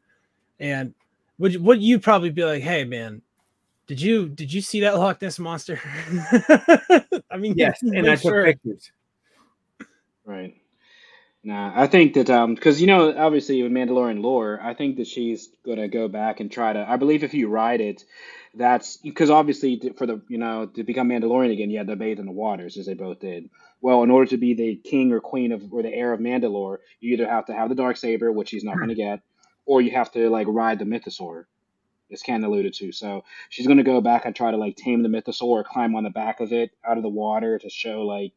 [0.61, 0.92] and
[1.38, 3.22] would you- would you probably be like, "Hey, man,
[3.90, 5.81] did you did you see that Loch Ness monster?"
[7.29, 8.44] I mean, yes, and I make took sure.
[8.44, 8.92] pictures.
[10.24, 10.55] Right.
[11.42, 15.09] Nah, I think that um, because you know, obviously with Mandalorian lore, I think that
[15.09, 16.88] she's gonna go back and try to.
[16.88, 18.05] I believe if you ride it,
[18.55, 22.20] that's because obviously for the you know to become Mandalorian again, you had to bathe
[22.20, 23.50] in the waters as they both did.
[23.81, 26.76] Well, in order to be the king or queen of or the heir of Mandalore,
[27.00, 29.18] you either have to have the dark saber, which she's not gonna get,
[29.66, 31.46] or you have to like ride the mythosaur.
[32.12, 35.09] As Ken alluded to, so she's gonna go back and try to like tame the
[35.09, 38.33] mythosaur, or climb on the back of it out of the water to show like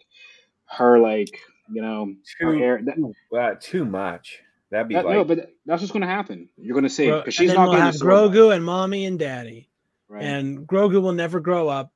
[0.65, 1.39] her like
[1.71, 2.81] you know Too, heir.
[2.83, 4.39] That, too, too much.
[4.69, 6.49] That'd be that- like no, but that's what's going to happen.
[6.57, 8.65] You're going to see because she's not we'll getting have the sword back, Grogu and
[8.65, 9.69] mommy and daddy,
[10.07, 10.23] right?
[10.23, 11.91] and Grogu will never grow up,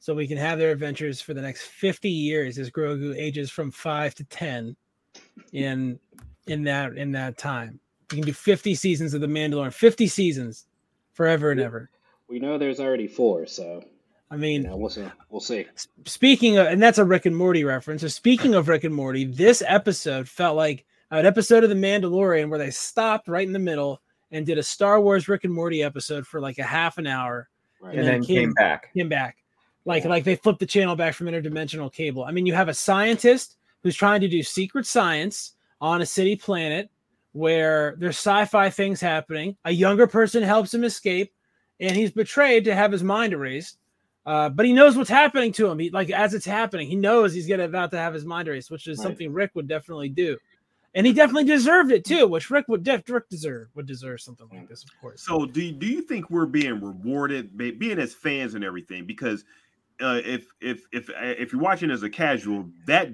[0.00, 3.70] so we can have their adventures for the next fifty years as Grogu ages from
[3.70, 4.76] five to ten,
[5.52, 5.98] in
[6.46, 7.80] in that in that time.
[8.10, 10.66] We can do fifty seasons of the Mandalorian, fifty seasons,
[11.20, 11.90] forever and ever.
[12.28, 13.84] we know there's already four, so
[14.30, 15.04] I you mean, know, we'll see.
[15.28, 15.66] We'll see.
[16.06, 18.00] speaking of, and that's a Rick and Morty reference.
[18.00, 21.76] So speaking of Rick and Morty, this episode felt like uh, an episode of The
[21.76, 25.52] Mandalorian where they stopped right in the middle and did a Star Wars Rick and
[25.52, 27.48] Morty episode for like a half an hour.
[27.82, 27.96] Right.
[27.96, 28.90] and then then came- came back.
[28.94, 29.36] Him back,
[29.84, 30.08] like Yeah.
[30.10, 32.24] like they flipped the channel back from interdimensional cable.
[32.24, 35.52] I mean, you have a scientist who's trying to do secret science
[35.82, 36.88] on a city planet
[37.32, 39.56] where there's sci-fi things happening.
[39.64, 41.32] A younger person helps him escape,
[41.78, 43.78] and he's betrayed to have his mind erased.
[44.26, 45.78] Uh, but he knows what's happening to him.
[45.78, 48.70] He like as it's happening, he knows he's gonna about to have his mind erased,
[48.70, 49.04] which is Right.
[49.04, 50.36] something Rick would definitely do.
[50.94, 54.48] And he definitely deserved it too, which Rick would def- Rick deserve would deserve something
[54.52, 55.22] like this, of course.
[55.22, 59.44] so do, do you think we're being rewarded being as fans and everything because
[60.00, 63.08] uh, if if if if you're watching as a casual that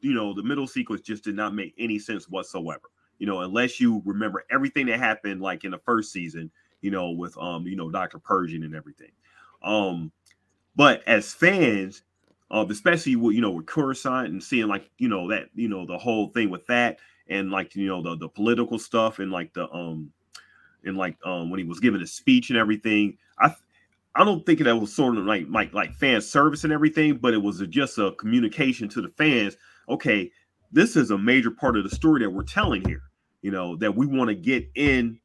[0.00, 2.82] you know the middle sequence just did not make any sense whatsoever
[3.18, 7.10] you know unless you remember everything that happened like in the first season you know
[7.10, 9.10] with um you know dr pershing and everything
[9.62, 10.10] um
[10.76, 12.02] but as fans
[12.50, 15.86] um especially with you know with coruscant and seeing like you know that you know
[15.86, 16.98] the whole thing with that
[17.28, 20.12] and like you know the the political stuff and like the um
[20.84, 23.54] and like um when he was giving a speech and everything i
[24.14, 27.32] I don't think that was sort of like like like fan service and everything, but
[27.32, 29.56] it was just a communication to the fans.
[29.88, 30.30] Okay,
[30.72, 33.02] this is a major part of the story that we're telling here.
[33.42, 35.20] You know that we want to get in,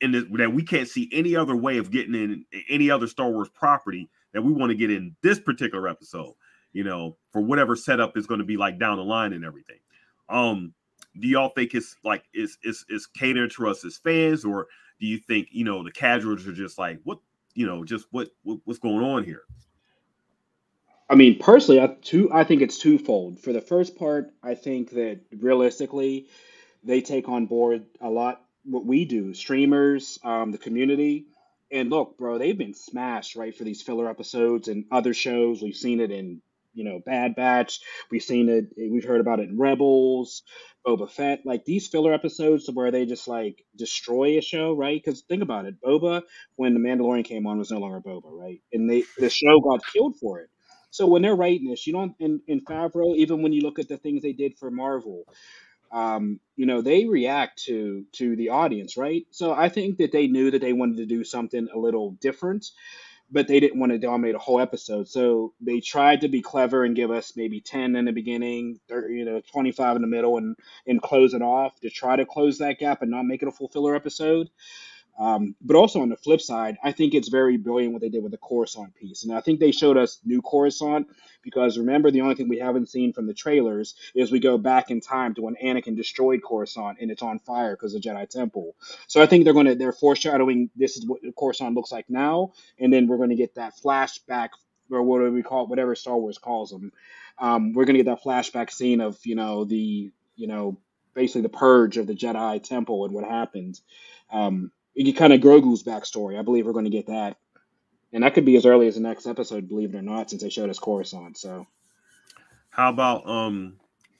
[0.00, 3.48] in that we can't see any other way of getting in any other Star Wars
[3.48, 6.34] property that we want to get in this particular episode.
[6.72, 9.78] You know, for whatever setup is going to be like down the line and everything.
[10.28, 10.74] Um,
[11.18, 14.66] do y'all think it's like is is is catering to us as fans, or
[15.00, 17.18] do you think you know the casuals are just like what
[17.58, 19.42] you know, just what, what what's going on here.
[21.08, 23.40] I mean, personally, I two I think it's twofold.
[23.40, 26.28] For the first part, I think that realistically,
[26.84, 31.26] they take on board a lot what we do, streamers, um, the community.
[31.72, 35.62] And look, bro, they've been smashed right for these filler episodes and other shows.
[35.62, 36.42] We've seen it in
[36.74, 37.80] you know Bad Batch.
[38.10, 38.66] We've seen it.
[38.76, 40.42] We've heard about it in Rebels,
[40.86, 41.46] Boba Fett.
[41.46, 45.02] Like these filler episodes where they just like destroy a show, right?
[45.02, 46.22] Because think about it, Boba
[46.56, 48.60] when the Mandalorian came on was no longer Boba, right?
[48.74, 50.50] And they the show got killed for it.
[50.90, 53.88] So when they're writing this, you don't in, in Favreau, even when you look at
[53.88, 55.24] the things they did for Marvel,
[55.92, 59.26] um, you know, they react to to the audience, right?
[59.30, 62.66] So I think that they knew that they wanted to do something a little different,
[63.30, 65.08] but they didn't want to dominate a whole episode.
[65.08, 69.14] So they tried to be clever and give us maybe 10 in the beginning, 30,
[69.14, 72.58] you know, 25 in the middle and and close it off to try to close
[72.58, 74.50] that gap and not make it a full filler episode.
[75.18, 78.22] Um, but also on the flip side, I think it's very brilliant what they did
[78.22, 79.24] with the Coruscant piece.
[79.24, 81.08] And I think they showed us new Coruscant
[81.42, 84.90] because remember, the only thing we haven't seen from the trailers is we go back
[84.90, 88.76] in time to when Anakin destroyed Coruscant and it's on fire because of Jedi Temple.
[89.08, 92.52] So I think they're going to, they're foreshadowing this is what Coruscant looks like now.
[92.78, 94.50] And then we're going to get that flashback
[94.90, 96.92] or what do we call it, whatever Star Wars calls them.
[97.38, 100.78] Um, we're going to get that flashback scene of, you know, the, you know,
[101.14, 103.80] basically the purge of the Jedi Temple and what happened.
[104.30, 106.38] Um, you get kind of Grogu's backstory.
[106.38, 107.36] I believe we're going to get that,
[108.12, 110.42] and that could be as early as the next episode, believe it or not, since
[110.42, 111.38] they showed us Coruscant.
[111.38, 111.66] So,
[112.70, 113.76] how about um,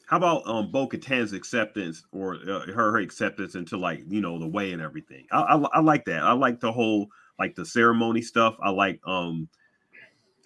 [0.07, 4.39] how about um, Bo Katan's acceptance or uh, her, her acceptance into like you know
[4.39, 5.27] the way and everything?
[5.33, 6.23] I, I I like that.
[6.23, 7.09] I like the whole
[7.41, 8.57] like the ceremony stuff.
[8.63, 9.49] I like um,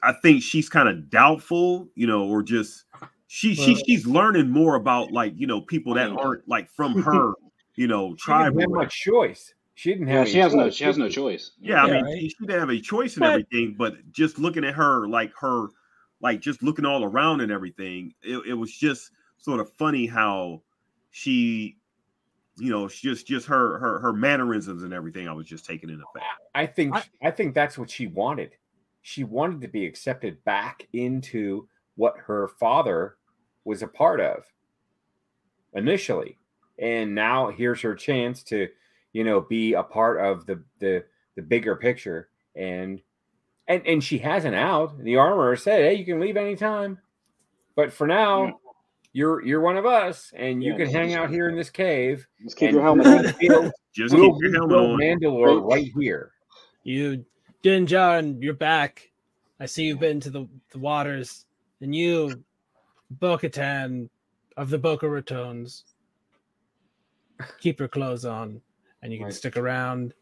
[0.03, 2.85] I think she's kind of doubtful, you know, or just
[3.27, 7.33] she she she's learning more about like you know people that aren't like from her,
[7.77, 8.53] you know, She tribe.
[8.55, 9.53] didn't have much choice.
[9.83, 10.29] She didn't have.
[10.29, 11.51] yeah, she has no, choice, she has no choice.
[11.61, 12.21] Yeah, I mean, right.
[12.21, 15.33] she she didn't have a choice in But- everything, but just looking at her, like
[15.41, 15.67] her,
[16.21, 20.63] like just looking all around and everything, it, it was just sort of funny how
[21.11, 21.79] she,
[22.59, 25.27] you know, she just just her her her mannerisms and everything.
[25.27, 26.27] I was just taking in effect.
[26.55, 28.53] I think I- I think that's what she wanted.
[29.01, 31.67] She wanted to be accepted back into
[31.97, 33.17] what her father
[33.65, 34.45] was a part of
[35.75, 36.39] initially.
[36.79, 38.69] And now here's her chance to,
[39.13, 41.05] you know, be a part of the the
[41.37, 42.29] the bigger picture.
[42.55, 43.01] And
[43.69, 44.99] and and she has an out.
[45.03, 46.99] The armorer said, Hey, you can leave anytime.
[47.75, 48.53] But for now, Yeah.
[49.13, 52.27] you're you're one of us, and you Yeah, can hang out here in this cave.
[52.43, 53.35] Just keep your helmet we'll on.
[53.41, 54.99] build- Just we'll keep your helmet rebuild on.
[55.01, 56.33] Mandalore right here.
[56.83, 57.25] You,
[57.63, 59.11] Din Djarin, you're back.
[59.61, 61.45] I see you've been to the, the waters.
[61.81, 62.43] And you,
[63.11, 64.09] Bo Katan
[64.57, 65.85] of the Boca Ratons,
[67.61, 68.61] keep your clothes on
[69.03, 69.35] and you can Right.
[69.35, 70.15] stick around.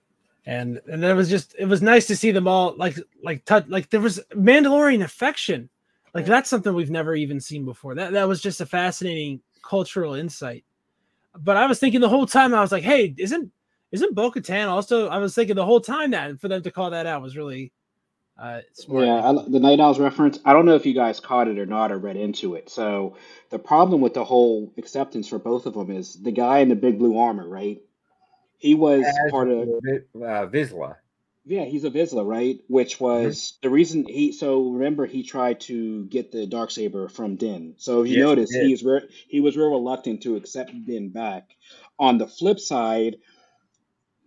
[0.47, 3.67] And and it was just it was nice to see them all like like touch
[3.69, 5.69] like there was Mandalorian affection.
[6.15, 7.95] Like that's something we've never even seen before.
[7.95, 10.65] That that was just a fascinating cultural insight.
[11.39, 13.53] But I was thinking the whole time I was like, hey, isn't
[13.93, 15.09] isn't Bo Katan also?
[15.09, 17.37] I was thinking the whole time that and for them to call that out was
[17.37, 17.73] really
[18.39, 19.05] uh smart.
[19.07, 20.39] Yeah, I, the Night Owls reference.
[20.45, 22.71] I don't know if you guys caught it or not or read into it.
[22.71, 23.17] So
[23.51, 26.77] the problem with the whole acceptance for both of them is the guy in the
[26.77, 27.81] big blue armor, right?
[28.61, 30.97] He was As part of uh, Vizsla.
[31.47, 32.61] Yeah, he's a Vizsla, right?
[32.69, 34.33] Which was the reason he.
[34.33, 37.75] So remember, he tried to get the dark saber from Din.
[37.79, 38.63] So if you Yes, notice, did.
[38.63, 41.49] he's re- he was real reluctant to accept Din back.
[41.99, 43.17] On the flip side,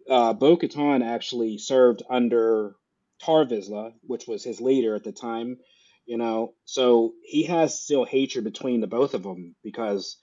[0.10, 2.76] uh, Bo Katan actually served under
[3.22, 5.60] Tar Vizsla, which was his leader at the time.
[6.06, 10.17] You know, so he has still hatred between the both of them because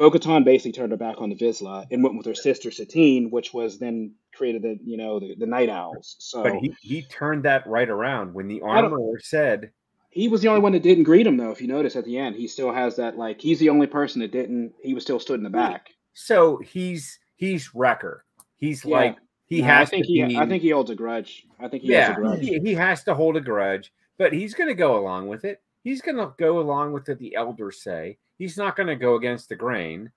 [0.00, 3.30] Bo Katan basically turned her back on the Vizsla and went with her sister Satine,
[3.30, 6.16] which was then created the you know the, the Night Owls.
[6.18, 9.72] So But he, he turned that right around when the armorer said,
[10.08, 11.50] He was the only one that didn't greet him, though.
[11.50, 14.22] If you notice at the end, he still has that like he's the only person
[14.22, 14.72] that didn't.
[14.82, 15.90] He was still stood in the back.
[16.14, 18.24] so he's he's Wrecker.
[18.56, 18.96] He's Yeah.
[18.96, 19.16] like
[19.48, 20.24] he No, has I think to he.
[20.24, 21.44] be, I think he holds a grudge.
[21.60, 22.40] I think he yeah has a grudge.
[22.40, 25.60] he, he has to hold a grudge, but he's going to go along with it.
[25.84, 28.16] He's going to go along with what the elders say.
[28.40, 30.10] He's not going to go against the grain,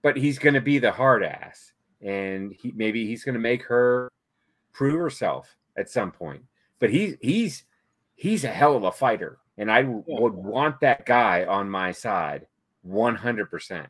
[0.00, 3.64] but he's going to be the hard ass, and he maybe he's going to make
[3.64, 4.12] her
[4.72, 6.44] prove herself at some point.
[6.78, 7.64] But he's he's
[8.14, 12.46] he's a hell of a fighter, and I would want that guy on my side,
[12.82, 13.88] one hundred percent.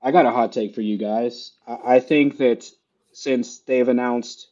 [0.00, 1.54] I got a hot take for you guys.
[1.66, 2.64] I, I think that
[3.10, 4.50] since they've announced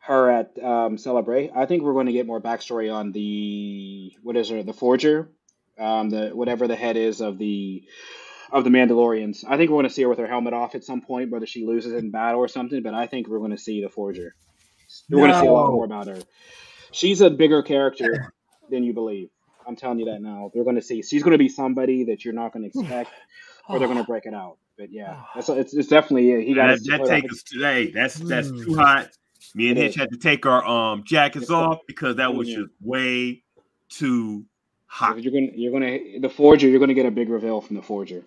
[0.00, 4.36] her at um, Celebrate, I think we're going to get more backstory on the what
[4.36, 5.30] is her the Forger,
[5.78, 7.84] um, the whatever the head is of the
[8.52, 9.44] of the Mandalorians.
[9.48, 11.46] I think we're going to see her with her helmet off at some point, whether
[11.46, 12.82] she loses in battle or something.
[12.82, 14.34] But I think we're going to see the Forger.
[15.10, 16.18] We're going to see a lot more about her.
[16.92, 18.32] She's a bigger character
[18.70, 19.28] than you believe.
[19.66, 20.50] I'm telling you that now.
[20.54, 21.02] They're going to see.
[21.02, 23.10] She's going to be somebody that you're not going to expect,
[23.68, 24.58] or they're going to break it out.
[24.78, 27.90] But yeah, that's it's, it's definitely he got That, that take us today.
[27.90, 28.64] That's that's Mm.
[28.64, 29.08] too hot.
[29.54, 29.96] Me and It Hitch is.
[29.96, 33.42] had to take our um jackets It's- off because that was just way
[33.88, 34.44] too
[34.86, 35.22] hot.
[35.22, 36.68] You're gonna, you're gonna, the Forger.
[36.68, 38.22] You're gonna get a big reveal from the Forger.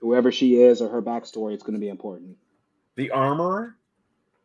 [0.00, 2.36] Whoever she is or her backstory, it's gonna be important.
[2.96, 3.76] The armorer.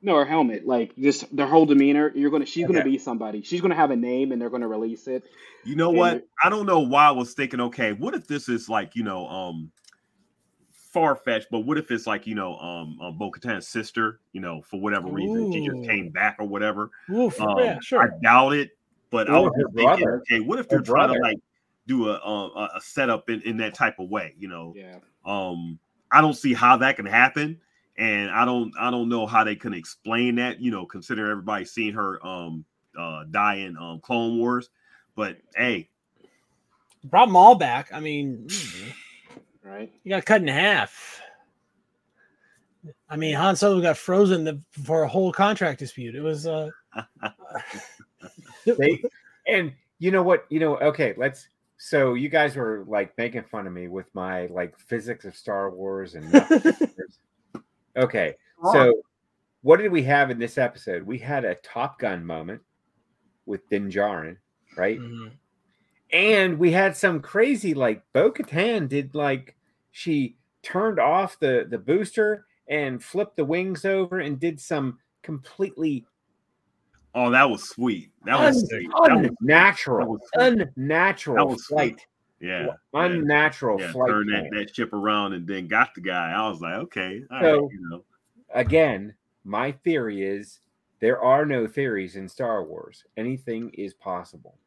[0.02, 2.12] No, her helmet, like just their whole demeanor.
[2.14, 3.41] You're gonna, she's gonna be somebody.
[3.41, 5.24] She's gonna have a name, and they're gonna release it.
[5.64, 6.28] You know And what?
[6.43, 9.28] I don't know why I was thinking, okay, what if this is like, you know,
[9.28, 9.72] um
[10.96, 14.41] far fetched, but what if it's like, you know, um, um Bo Katan's sister, you
[14.41, 16.91] know, for whatever reason, she just came back or whatever.
[17.12, 18.74] Oof, Um, yeah, I doubt it,
[19.10, 20.22] but I was just thinking, brother.
[20.22, 21.38] okay, what if they're trying to like
[21.88, 24.74] do a um, a a setup in, in that type of way, you know?
[24.76, 24.97] Yeah.
[25.26, 25.80] Um,
[26.12, 27.60] I don't see how that can happen,
[27.97, 31.66] and I don't I don't know how they can explain that, you know, consider everybody
[31.66, 32.66] seeing her um
[32.97, 34.70] uh die in um Clone Wars.
[35.16, 35.89] But hey,
[37.06, 37.91] Brought them all back.
[37.93, 38.47] I mean,
[39.64, 39.91] Right.
[40.03, 41.22] you got cut in half.
[43.10, 46.16] I mean, Han Solo got frozen the, for a whole contract dispute.
[46.16, 46.70] It was uh,
[48.78, 49.03] They
[49.47, 50.45] and you know what?
[50.49, 51.47] You know, okay, let's
[51.78, 55.70] so you guys were like making fun of me with my like physics of Star
[55.70, 56.34] Wars and
[57.97, 58.36] okay.
[58.72, 59.01] So
[59.61, 61.03] what did we have in this episode?
[61.03, 62.61] We had a Top Gun moment
[63.45, 64.38] with Din Djarin,
[64.78, 64.99] right?
[64.99, 65.32] Mhm.
[66.11, 69.55] And we had some crazy like Bo Katan did like
[69.91, 76.05] she turned off the the booster and flipped the wings over and did some completely
[77.16, 78.11] oh, that was sweet.
[78.26, 78.89] That was sweet.
[79.05, 82.05] That unnatural, was unnatural That was flight,
[82.39, 82.68] yeah.
[82.93, 84.09] unnatural yeah, flight.
[84.09, 86.32] turned that, that ship around and then got the guy.
[86.32, 88.03] I was like, okay, So- right, you know.
[88.53, 89.13] Again,
[89.43, 90.59] my theory is
[91.01, 93.03] there are no theories in Star Wars.
[93.18, 94.57] Anything is possible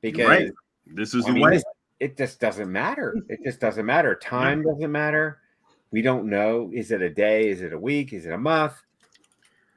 [0.00, 0.52] because Right.
[0.86, 1.50] This is I the mean, way.
[1.56, 1.64] this-
[2.00, 3.14] it just doesn't matter.
[3.28, 4.14] It just doesn't matter.
[4.16, 5.38] Time doesn't matter.
[5.92, 6.70] We don't know.
[6.72, 7.48] Is it a day?
[7.48, 8.12] Is it a week?
[8.12, 8.74] Is it a month?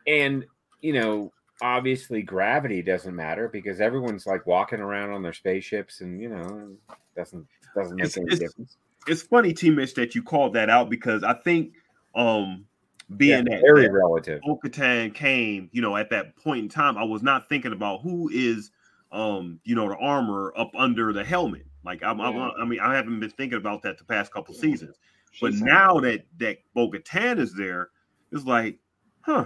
[0.08, 0.46] And
[0.86, 1.32] you know,
[1.62, 6.76] obviously, gravity doesn't matter because everyone's like walking around on their spaceships, and you know,
[7.16, 8.78] doesn't doesn't make It's- any it's- difference.
[9.08, 11.74] It's funny, T Mitch, that you called that out because I think
[12.16, 12.66] um
[13.10, 14.42] Yeah, being that, very that relative.
[14.42, 18.30] Bo-Katan came, you know, at that point in time, I was not thinking about who
[18.34, 18.72] is,
[19.12, 21.66] um, you know, the armor up under the helmet.
[21.84, 24.62] Like I'm, I'm- I mean, I haven't been thinking about that the past couple Yeah.
[24.62, 24.98] seasons,
[25.40, 27.90] but now that that Bo-Katan is there,
[28.32, 28.80] it's like,
[29.22, 29.46] huh?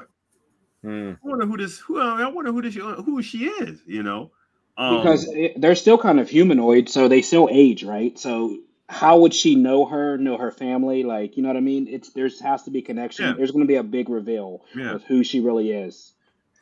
[0.83, 1.13] Hmm.
[1.23, 1.79] I wonder who this.
[1.79, 2.75] Who I wonder who this.
[2.75, 3.81] Who she is.
[3.85, 4.31] You know,
[4.77, 8.17] um, because it, they're still kind of humanoid, so they still age, right?
[8.17, 11.03] So how would she know her, know her family?
[11.03, 11.87] Like, you know what I mean?
[11.87, 13.25] It's there's has to be connection.
[13.25, 13.33] Yeah.
[13.33, 16.13] There's going to be a big reveal yeah, of who she really is.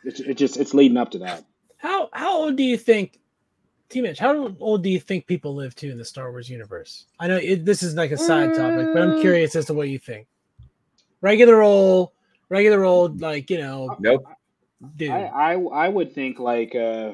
[0.03, 1.45] It's it just it's leading up to that.
[1.77, 3.19] How how old do you think,
[3.89, 4.19] T Mitch?
[4.19, 7.05] How old do you think people live to in the Star Wars universe?
[7.19, 9.21] I know it, this is like a side topic, but I'm Mm.
[9.21, 10.27] curious as to what you think.
[11.21, 12.11] Regular old,
[12.49, 14.25] regular old, like you know, Nope.
[14.95, 15.11] dude.
[15.11, 17.13] I, I I would think like uh,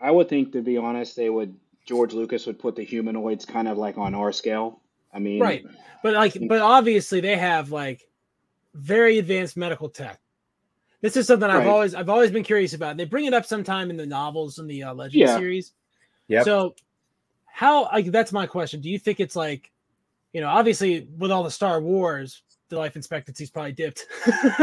[0.00, 1.56] I would think to be honest, they would
[1.86, 4.80] George Lucas would put the humanoids kind of like on our scale.
[5.12, 5.64] I mean, Right.
[6.02, 8.02] But like, but obviously they have like
[8.74, 10.20] very advanced medical tech.
[11.02, 11.66] This is something I've Right.
[11.66, 12.96] always I've always been curious about.
[12.96, 15.36] They bring it up sometime in the novels in the uh, Legend Yeah.
[15.36, 15.72] series.
[16.28, 16.44] Yep.
[16.44, 16.74] So,
[17.46, 18.80] how like that's my question.
[18.80, 19.70] Do you think it's like,
[20.32, 24.06] you know, obviously with all the Star Wars, the life expectancy's probably dipped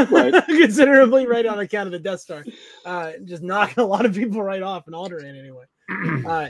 [0.09, 0.33] Right.
[0.47, 2.43] considerably, right on account of the Death Star,
[2.85, 5.65] uh, just knocking a lot of people right off and altering anyway.
[6.27, 6.49] Uh,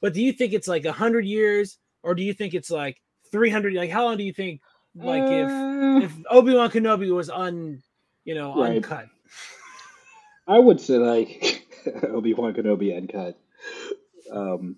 [0.00, 3.00] but do you think it's like hundred years, or do you think it's like
[3.32, 3.74] three hundred?
[3.74, 4.60] Like, how long do you think?
[4.94, 7.82] Like, if Uh, if Obi Wan Kenobi was un,
[8.24, 8.76] you know, Right.
[8.76, 9.06] uncut.
[10.48, 11.66] I would say like
[12.04, 13.38] Obi Wan Kenobi uncut.
[14.32, 14.76] Um,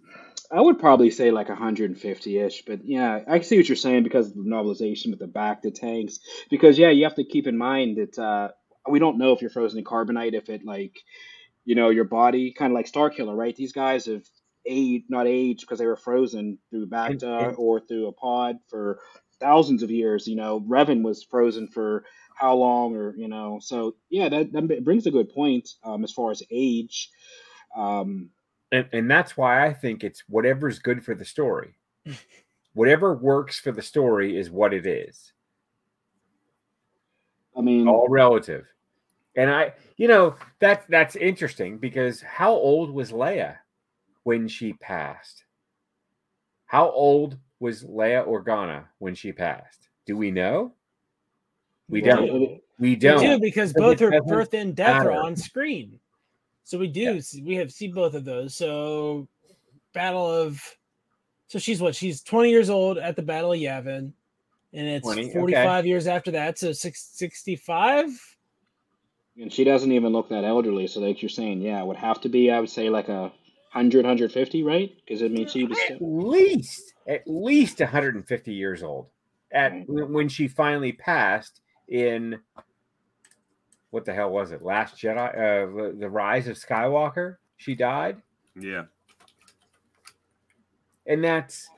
[0.52, 4.28] I would probably say like 150 ish, but yeah, I see what you're saying because
[4.28, 6.18] of the novelization with the bacta tanks.
[6.50, 8.48] Because yeah, you have to keep in mind that uh,
[8.88, 10.98] we don't know if you're frozen in carbonite, if it like,
[11.64, 13.56] you know, your body kind of like Star Killer, right?
[13.56, 14.24] These guys have
[14.66, 19.00] aged, not aged because they were frozen through Bacta or through a pod for
[19.40, 20.26] thousands of years.
[20.26, 24.84] You know, Revan was frozen for how long or you know so yeah that, that
[24.84, 27.10] brings a good point um, as far as age
[27.76, 28.30] um,
[28.72, 31.76] and, and that's why I think it's whatever's good for the story.
[32.74, 35.32] Whatever works for the story is what it is.
[37.56, 38.66] i mean All relative.
[39.36, 43.56] And I, you know, that that's interesting because how old was Leia
[44.24, 45.44] when she passed?
[46.66, 49.88] How old was Leia Organa when she passed?
[50.06, 50.72] Do we know?
[51.88, 52.32] We Well, don't.
[52.32, 53.20] We We don't.
[53.20, 55.98] do because Because both her birth and death are on screen.
[56.64, 58.56] So we do see, we have see both of those.
[58.56, 59.28] So
[59.92, 60.60] Battle of
[61.48, 64.12] so she's what she's 20 years old at the Battle of Yavin,
[64.72, 65.32] and it's 20, okay.
[65.34, 66.58] 45 years after that.
[66.58, 68.06] So six, 65.
[69.38, 70.86] And she doesn't even look that elderly.
[70.86, 73.32] So, like you're saying, yeah, it would have to be, I would say, like a
[73.72, 74.94] 100, 150, right?
[75.04, 75.78] Because it means she was.
[75.90, 79.06] At least, at least 150 years old.
[79.52, 82.38] At when she finally passed in
[83.92, 84.62] what the hell was it?
[84.62, 87.36] Last Jedi, uh, the- the Rise of Skywalker.
[87.58, 88.20] She died,
[88.56, 88.86] Yeah.
[91.06, 91.68] and that's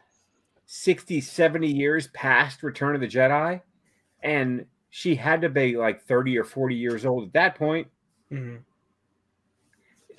[0.65, 3.61] 60, 70 years past Return of the Jedi,
[4.23, 7.89] and she had to be like 30 or 40 years old at that point.
[8.31, 8.65] Mhm.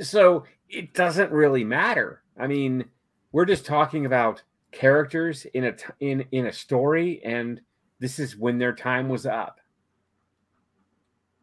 [0.02, 2.22] so it doesn't really matter.
[2.38, 2.84] I mean,
[3.32, 7.62] we're just talking about characters in a t- in in a story, and
[8.00, 9.62] this is when their time was up.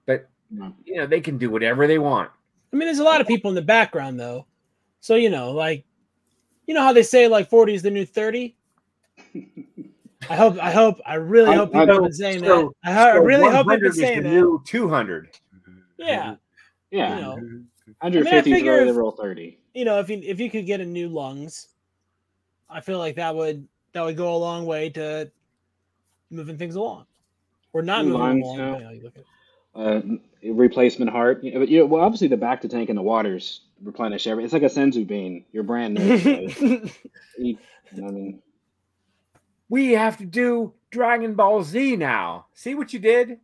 [0.05, 0.28] But No.
[0.84, 2.30] You know, they can do whatever they want.
[2.72, 4.46] I mean, there's a lot of people in the background though,
[5.00, 5.84] so you know, like,
[6.66, 8.57] you know how they say like 40 is the new 30.
[10.30, 12.03] I hope, I hope, I really I- hope I people have know.
[12.03, 12.90] been saying So- that.
[12.96, 14.28] I, I So really hope they've been is the saying that.
[14.30, 15.28] new 200.
[15.98, 16.36] Yeah,
[16.90, 17.16] Yeah.
[17.16, 17.30] you know,
[18.00, 19.59] 150 is figure really the if- real 30.
[19.74, 21.68] you know, if you if you could get a new lungs,
[22.70, 25.30] I feel like that would that would go a long way to
[26.30, 27.07] moving things along,
[27.72, 28.59] or not New moving lungs, along.
[28.59, 28.64] yeah.
[28.64, 29.26] depending on you look at it.
[29.74, 31.43] Uh, replacement heart.
[31.45, 34.45] You know, but, you know, well, obviously the bacta tank and the waters replenish every.
[34.45, 35.45] It's like a senzu bean.
[35.53, 36.18] You're brand new.
[36.49, 36.88] so
[37.38, 37.59] you-
[37.97, 38.40] I mean,
[39.68, 42.47] We have to do Dragon Ball Z now.
[42.55, 43.38] See what you did?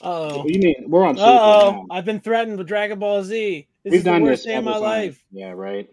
[0.00, 0.86] Oh, you mean?
[0.88, 1.16] We're on.
[1.16, 1.86] uh oh!
[1.88, 3.68] I've been threatened with Dragon Ball Z.
[3.84, 5.06] This We've is the worst this day of my several times.
[5.14, 5.24] life.
[5.30, 5.88] Yeah, right.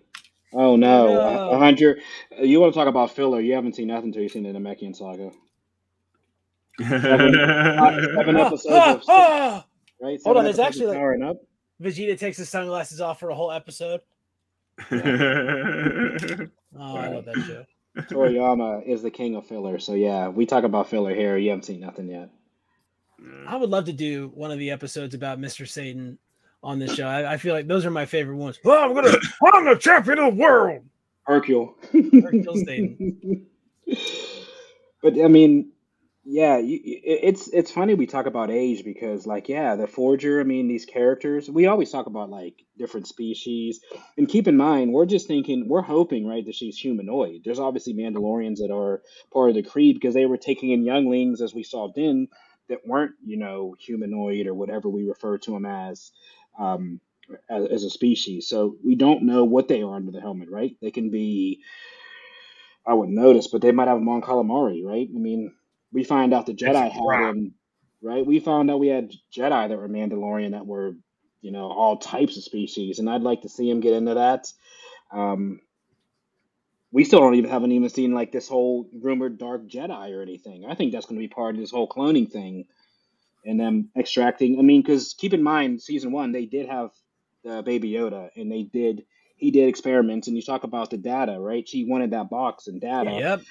[0.51, 1.20] Oh no, No.
[1.20, 2.01] a a hundred.
[2.41, 3.39] You want to talk about filler?
[3.39, 5.30] You haven't seen nothing until you've seen the Namekian saga,
[6.80, 7.89] seven Ah,
[8.47, 9.64] episodes of-!
[10.02, 10.20] Right?
[10.24, 11.38] Hold on, there's actually, like- Powering up.
[11.82, 14.02] Vegeta takes his sunglasses off for a whole episode.
[16.78, 17.66] Oh, I love that show.
[17.97, 19.80] Toriyama is the king of filler.
[19.80, 21.36] So yeah, we talk about filler here.
[21.38, 22.30] You haven't seen nothing yet.
[23.47, 25.68] I would love to do one of the episodes about Mr.
[25.68, 26.18] Satan
[26.64, 27.08] on this show.
[27.08, 28.60] I, I feel like those are my favorite ones.
[28.64, 29.18] Oh, I'm gonna,
[29.54, 30.84] I'm the champion of the world.
[31.24, 31.76] Hercule.
[31.91, 33.45] Hercule Satan.
[35.02, 35.72] but I mean,
[36.26, 40.41] yeah, you, it's it's funny we talk about age because, like, yeah, the forger.
[40.41, 41.49] I mean, these characters.
[41.49, 43.80] We always talk about like different species,
[44.17, 47.41] and keep in mind, we're just thinking, we're hoping, right, that she's humanoid.
[47.45, 49.01] There's obviously Mandalorians that are
[49.34, 52.28] part of the creed because they were taking in younglings, as we saw Din,
[52.70, 56.11] that weren't, you know, humanoid or whatever we refer to them as.
[56.59, 56.99] Um,
[57.49, 60.76] as, as a species, so we don't know what they are under the helmet, right?
[60.82, 61.61] They can be
[62.86, 65.07] I wouldn't notice, but they might have Mon Calamari, right?
[65.13, 65.53] I mean,
[65.92, 67.54] we find out the Jedi had him,
[68.02, 68.26] right?
[68.26, 70.96] We found out we had Jedi that were Mandalorian that were,
[71.42, 74.52] you know, all types of species, and I'd like to see him get into that.
[75.12, 75.62] Um,
[76.92, 80.66] we still don't even haven't even seen like this whole rumored Dark Jedi or anything.
[80.68, 82.66] I think that's going to be part of this whole cloning thing,
[83.46, 84.60] and them extracting.
[84.60, 86.92] I mean, because keep in mind, season one they did have
[87.44, 89.06] the Baby Yoda, and they did
[89.40, 91.68] he did experiments, and you talk about the data, right?
[91.68, 93.12] She wanted that box and data.
[93.12, 93.42] Yep.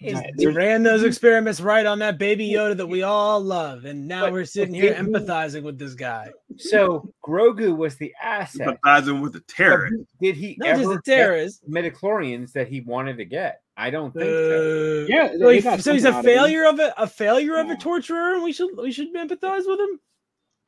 [0.00, 3.84] Is- He ran those experiments right on that baby Yoda that we all love.
[3.84, 6.30] And now But- we're sitting here empathizing with this guy.
[6.56, 8.66] So Grogu was the asset.
[8.66, 9.94] Sympathizing with the But terrorist.
[10.20, 11.62] Did he Not just ever a terrorist.
[11.62, 13.62] get midichlorians that he wanted to get?
[13.76, 15.02] I don't think so.
[15.02, 16.34] Uh, Yeah, So, he- so he's a out of him.
[16.34, 19.78] failure of a, a failure of a torturer, and we should we should empathize with
[19.78, 20.00] him.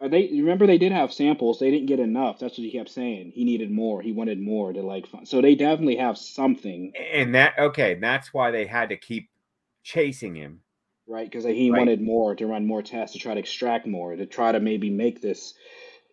[0.01, 1.59] Uh, They remember they did have samples.
[1.59, 2.39] They didn't get enough.
[2.39, 3.33] That's what he kept saying.
[3.35, 4.01] He needed more.
[4.01, 5.07] He wanted more to like.
[5.07, 5.27] Find.
[5.27, 9.29] So they definitely have something, And that okay, that's why they had to keep
[9.83, 10.61] chasing him.
[11.07, 11.29] right?
[11.31, 11.79] Because he Right.
[11.79, 14.91] wanted more to run more tests to try to extract more to try to maybe
[14.91, 15.55] make this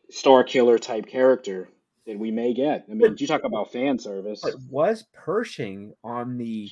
[0.10, 1.70] star killer type character
[2.08, 2.86] that we may get.
[2.90, 4.42] I mean, you talk about fan service.
[4.42, 6.70] But was Pershing on the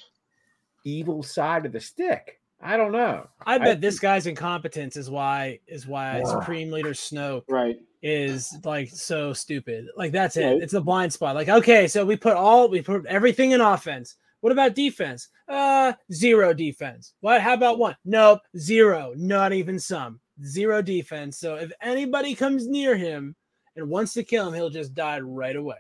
[0.85, 2.39] evil side of the stick?
[2.63, 3.27] I don't know.
[3.45, 6.23] I bet this guy's incompetence is why is why.
[6.23, 7.77] Supreme Leader Snoke Right.
[8.01, 9.87] is like so stupid.
[9.97, 10.45] Like that's it.
[10.45, 10.61] Right.
[10.61, 11.35] It's the blind spot.
[11.35, 14.15] Like okay, so we put all we put everything in offense.
[14.41, 15.29] What about defense?
[15.47, 17.13] Uh, zero defense.
[17.21, 17.41] What?
[17.41, 17.95] How about one?
[18.05, 19.13] Nope, zero.
[19.15, 20.19] Not even some.
[20.43, 21.37] Zero defense.
[21.37, 23.35] So if anybody comes near him
[23.75, 25.77] and wants to kill him, he'll just die right away.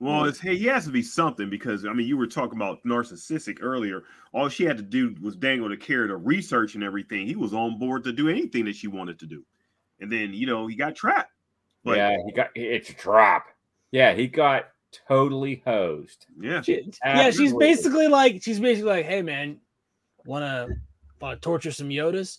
[0.00, 0.28] Well, mm.
[0.28, 3.58] it's hey, he has to be something because I mean, you were talking about narcissistic
[3.60, 4.04] earlier.
[4.32, 7.26] All she had to do was dangle the carrot of research and everything.
[7.26, 9.44] He was on board to do anything that she wanted to do,
[10.00, 11.32] and then you know he got trapped.
[11.84, 13.46] But yeah, he got it's a trap.
[13.90, 14.68] Yeah, he got
[15.08, 16.26] totally hosed.
[16.40, 19.58] yeah, She- yeah, she's basically like she's basically like, hey man,
[20.24, 20.68] wanna
[21.20, 22.38] wanna torture some Yodas?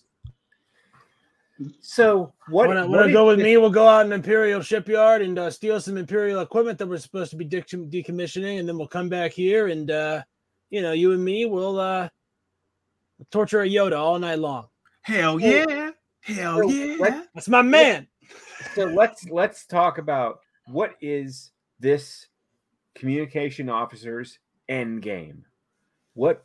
[1.80, 2.68] So what?
[2.68, 3.56] wanna, what wanna go with me?
[3.56, 7.30] We'll go out in Imperial shipyard and uh, steal some Imperial equipment that we're supposed
[7.30, 10.22] to be dic- decommissioning, and then we'll come back here and uh,
[10.70, 12.08] you know, you and me will uh,
[13.30, 14.68] torture a Yoda all night long.
[15.02, 15.90] hell yeah,
[16.22, 16.96] hell So, yeah.
[16.96, 18.06] what- That's my man.
[18.74, 21.50] so let's let's talk about what is
[21.80, 22.26] this
[22.94, 24.38] communication officer's
[24.68, 25.44] end game.
[26.14, 26.44] What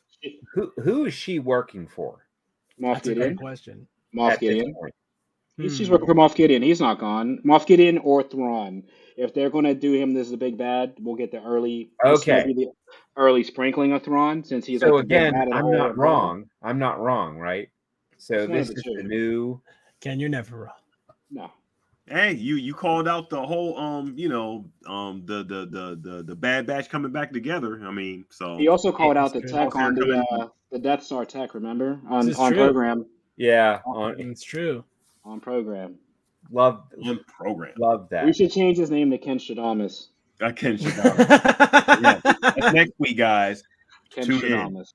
[0.54, 2.26] who who is she working for?
[2.82, 3.38] Moff That's a great Gideon.
[3.38, 3.88] question.
[4.16, 4.76] Moff at this Gideon.
[5.56, 5.70] Point?
[5.70, 5.94] He's, she's Hmm.
[5.94, 6.62] working for Moff Gideon.
[6.62, 7.40] He's not gone.
[7.46, 8.84] Moff Gideon or Thrawn.
[9.18, 11.92] If they're going to do him this is a big bad, we'll get the early.
[12.04, 12.44] Okay.
[12.54, 12.68] The
[13.18, 15.98] early sprinkling of Thrawn since he's So like the big again, bad I'm not event.
[15.98, 16.50] wrong.
[16.62, 17.70] I'm not wrong, right?
[18.18, 18.96] So It's this is two.
[18.96, 19.62] the new.
[20.02, 20.74] Ken, you're never wrong.
[21.32, 21.52] No.
[22.08, 26.24] Hey, you you called out the whole um, you know, um the the the the,
[26.24, 27.82] the bad batch coming back together.
[27.84, 31.02] I mean, so He also called out the That's tech on the uh, the Death
[31.04, 31.56] Star tech.
[31.56, 32.58] Remember on on true.
[32.58, 33.06] program
[33.38, 34.84] Yeah, on, It's true.
[35.26, 35.96] On program.
[36.52, 37.74] love on program.
[37.78, 38.26] love that.
[38.26, 40.08] We should change his name to Ken Stradamus.
[40.42, 43.64] I can That's next week, guys.
[44.14, 44.94] Ken Shadamas.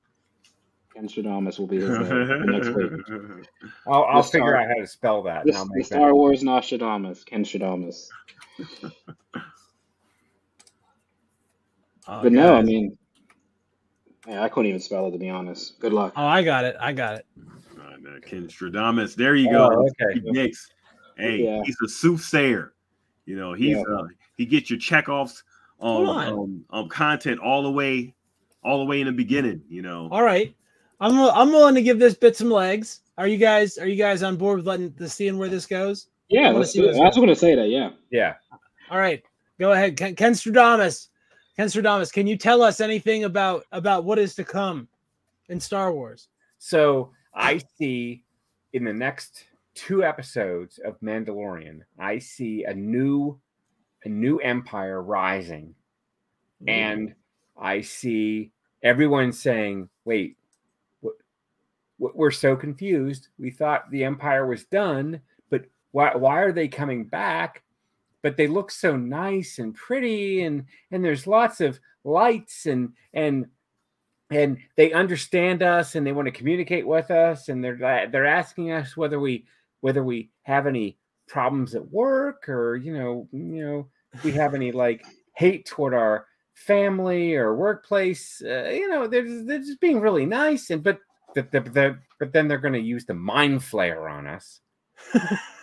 [0.95, 2.91] Ken Shadamas will be his name next week.
[3.87, 5.45] I'll, I'll The figure Star- out how to spell that.
[5.47, 6.15] The, I'll the make Star that.
[6.15, 7.25] Wars Nostradamus.
[7.25, 8.09] Ken Stradamus.
[12.09, 12.97] Oh, But no, I mean,
[14.27, 15.79] yeah, I couldn't even spell it to be honest.
[15.81, 16.15] Good luck.
[16.17, 16.75] Oh, I got it.
[16.81, 17.27] I got it.
[18.05, 18.21] All right, man.
[18.23, 19.15] Ken Stradamus.
[19.15, 19.71] There you go.
[19.73, 20.19] Oh, okay.
[20.19, 20.71] Steve Nicks.
[21.17, 21.63] Hey, Yeah.
[21.65, 22.73] he's a soothsayer.
[23.27, 23.83] You know, he's Yeah.
[23.83, 25.43] uh he gets your checkoffs
[25.79, 26.29] Hold um, on.
[26.33, 28.15] um um content all the way
[28.65, 30.09] all the way in the beginning, you know.
[30.11, 30.55] All right.
[31.01, 33.01] I'm I'm willing to give this bit some legs.
[33.19, 36.09] Are you guys are you guys on board with letting the seeing where this goes?
[36.29, 36.97] Yeah, wanna let's see do it.
[36.97, 37.69] I was going to say that.
[37.69, 37.91] Yeah.
[38.11, 38.35] Yeah.
[38.91, 39.23] All right.
[39.59, 39.97] Go ahead.
[39.97, 41.09] Ken, Ken Stradamus.
[41.57, 44.89] Ken Stradamus, can you tell us anything about about what is to come
[45.49, 46.29] in Star Wars?
[46.59, 48.25] So I see
[48.73, 53.41] in the next two episodes of Mandalorian, I see a new
[54.05, 55.75] a new empire rising.
[56.67, 57.15] And
[57.59, 58.53] I see
[58.83, 60.37] everyone saying, wait,
[61.01, 61.15] what,
[61.99, 63.29] what, we're so confused.
[63.39, 65.21] We thought the empire was done,
[65.51, 67.63] but why, why are they coming back?
[68.23, 73.47] But they look so nice and pretty, and and there's lots of lights and and
[74.31, 78.71] and they understand us and they want to communicate with us and they're they're asking
[78.73, 79.45] us whether we
[79.81, 80.97] whether we have any
[81.29, 83.89] problems at work or you know you know
[84.25, 85.05] we have any like
[85.37, 90.27] hate toward our family or workplace uh, you know they're, just- they're just being really
[90.27, 90.99] nice and but
[91.35, 94.61] but, but, but, but then they're going to use the mind flayer on us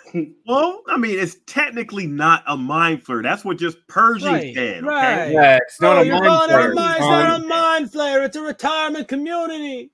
[0.47, 3.21] Well, I mean, it's technically not a mind flayer.
[3.23, 4.77] That's what just Pershing Right, said.
[4.77, 4.87] Okay?
[4.87, 5.31] right.
[5.31, 7.23] yeah it's not Oh, a mind calling it flare mind, it's Tom.
[7.23, 8.25] not a mind flayer.
[8.25, 9.91] It's a retirement community.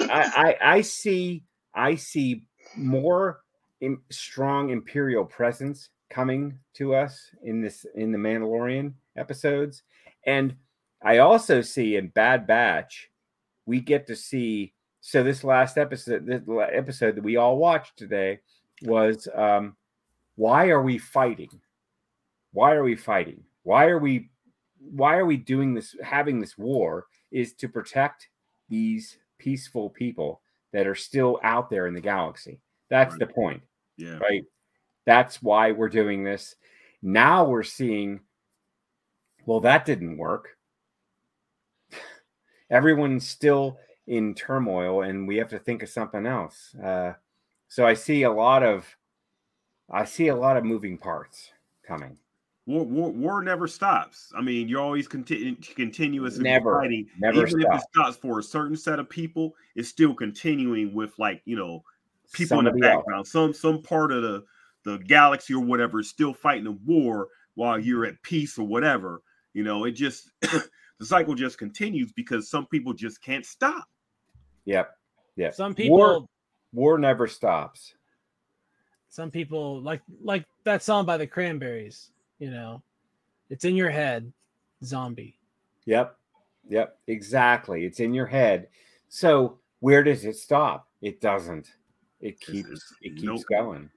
[0.00, 1.42] I, I I see
[1.74, 2.44] I see
[2.76, 3.40] more
[3.80, 9.82] in, strong imperial presence coming to us in this in the Mandalorian episodes,
[10.24, 10.54] and
[11.02, 13.10] I also see in Bad Batch
[13.66, 14.72] we get to see.
[15.00, 16.42] So this last episode, this
[16.72, 18.40] episode that we all watched today
[18.82, 19.76] was um,
[20.36, 21.50] why are we fighting?
[22.52, 23.42] Why are we fighting?
[23.62, 24.30] Why are we
[24.80, 28.28] why are we doing this having this war is to protect
[28.68, 30.40] these peaceful people
[30.72, 32.60] that are still out there in the galaxy.
[32.90, 33.62] That's the point,
[33.96, 34.18] Yeah.
[34.18, 34.44] right?
[35.06, 36.56] That's why we're doing this.
[37.02, 38.20] Now we're seeing,
[39.46, 40.56] well, that didn't work.
[42.70, 46.74] Everyone's still in turmoil, and we have to think of something else.
[46.74, 47.14] Uh,
[47.68, 48.86] so I see a lot of,
[49.90, 51.50] I see a lot of moving parts
[51.86, 52.16] coming.
[52.66, 54.30] War, war, war never stops.
[54.36, 57.06] I mean, you're always continu- continuously Never, fighting.
[57.18, 61.18] never Even if it stops for a certain set of people, it's still continuing with
[61.18, 61.82] like you know
[62.34, 62.96] people in Somebody the else.
[62.98, 63.26] background.
[63.26, 64.44] Some some part of the
[64.84, 69.22] the galaxy or whatever is still fighting a war while you're at peace or whatever.
[69.54, 73.88] You know, it just the cycle just continues because some people just can't stop.
[74.66, 74.90] Yep,
[75.36, 75.54] yep.
[75.54, 76.26] Some people war,
[76.72, 77.94] war never stops.
[79.10, 82.82] some people like like that song by the Cranberries, you know.
[83.50, 84.30] It's in your head,
[84.84, 85.38] zombie.
[85.86, 86.14] Yep.
[86.68, 86.98] Yep.
[87.06, 87.86] Exactly.
[87.86, 88.68] It's in your head.
[89.08, 90.88] So where does it stop?
[91.00, 91.68] It doesn't.
[92.20, 93.42] It keeps it's- it keeps nope.
[93.48, 93.90] going.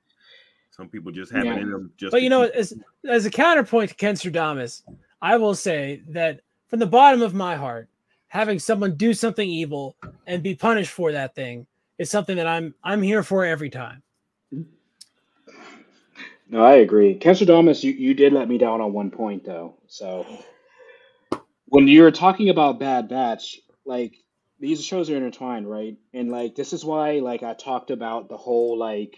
[0.69, 1.55] Some people just have Yeah.
[1.55, 1.91] it in them.
[1.97, 2.73] Just But you know, keep- as
[3.07, 4.83] as a counterpoint to Ken Stradamus,
[5.21, 7.89] I will say that from the bottom of my heart,
[8.27, 11.67] having someone do something evil and be punished for that thing
[12.01, 14.01] is something that I'm I'm here for every time.
[16.49, 17.15] No, I agree.
[17.15, 19.75] Kenstradamus, you, you did let me down on one point though.
[19.87, 20.25] So
[21.67, 24.15] when you're talking about Bad Batch, like
[24.59, 25.95] these shows are intertwined, right?
[26.11, 29.15] And like this is why like I talked about the whole like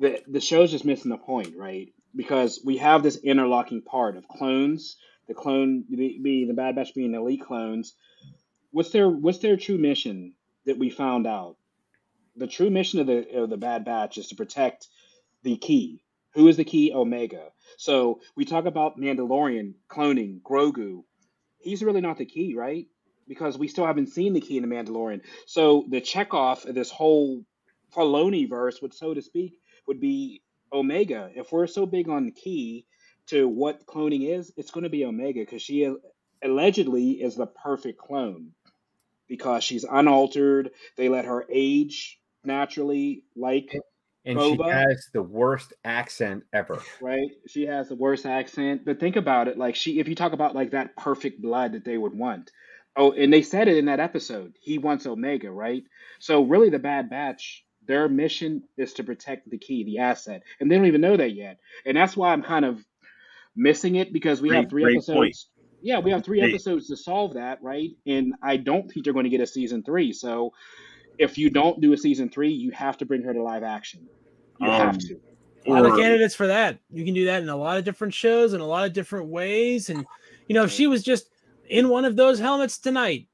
[0.00, 1.92] the the show's just missing the point, right?
[2.14, 4.96] Because we have this interlocking part of clones,
[5.28, 7.94] the clone be, be the Bad Batch being elite clones.
[8.72, 10.34] What's their what's their true mission
[10.66, 11.56] that we found out?
[12.36, 14.88] The true mission of the of the Bad Batch is to protect
[15.42, 16.02] the key
[16.34, 16.92] Who is the key?
[16.94, 17.48] Omega.
[17.76, 21.04] So we talk about Mandalorian cloning Grogu.
[21.58, 22.86] He's really not the key, right?
[23.28, 25.22] Because we still haven't seen the key in the Mandalorian.
[25.46, 27.44] So the checkoff of this whole
[27.94, 29.54] Filoni verse, would so to speak,
[29.86, 31.30] would be Omega.
[31.34, 32.86] If we're so big on the key
[33.26, 35.92] to what cloning is, it's going to be Omega because she
[36.42, 38.52] allegedly is the perfect clone
[39.28, 40.70] because she's unaltered.
[40.96, 43.76] They let her age naturally, like
[44.24, 44.64] and Boba.
[44.64, 46.80] she has the worst accent ever.
[47.00, 47.30] right?
[47.48, 48.84] She has the worst accent.
[48.84, 51.84] But think about it, like she, if you talk about like that perfect blood that
[51.84, 52.50] they would want.
[52.96, 54.54] Oh, and they said it in that episode.
[54.60, 55.84] He wants Omega, right?
[56.18, 60.70] So really, the Bad Batch, their mission is to protect the key, the asset, and
[60.70, 61.58] they don't even know that yet.
[61.86, 62.84] And that's why I'm kind of
[63.56, 65.16] missing it because we Great- have three episodes.
[65.16, 65.36] point.
[65.82, 66.48] Yeah, we have three Hey.
[66.50, 67.90] episodes to solve that, right?
[68.06, 70.12] And I don't think they're going to get a season three.
[70.12, 70.52] So
[71.20, 74.08] if you don't do a season three, you have to bring her to live action.
[74.58, 75.20] You Um, have to.
[75.66, 76.78] A lot of candidates for that.
[76.90, 79.26] You can do that in a lot of different shows in a lot of different
[79.26, 79.90] ways.
[79.90, 80.06] And
[80.48, 81.28] you know, if she was just
[81.68, 83.28] in one of those helmets tonight,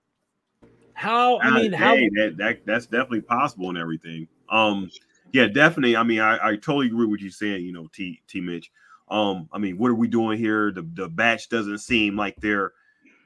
[0.95, 4.27] how I Uh, mean, how that, that that's definitely possible and everything.
[4.49, 4.91] Um,
[5.33, 5.97] yeah, definitely.
[5.97, 7.65] I mean, I, I totally agree with you saying.
[7.65, 8.73] You know, T T Mitch.
[9.09, 10.73] Um, I mean, what are we doing here?
[10.73, 12.73] The the batch doesn't seem like they're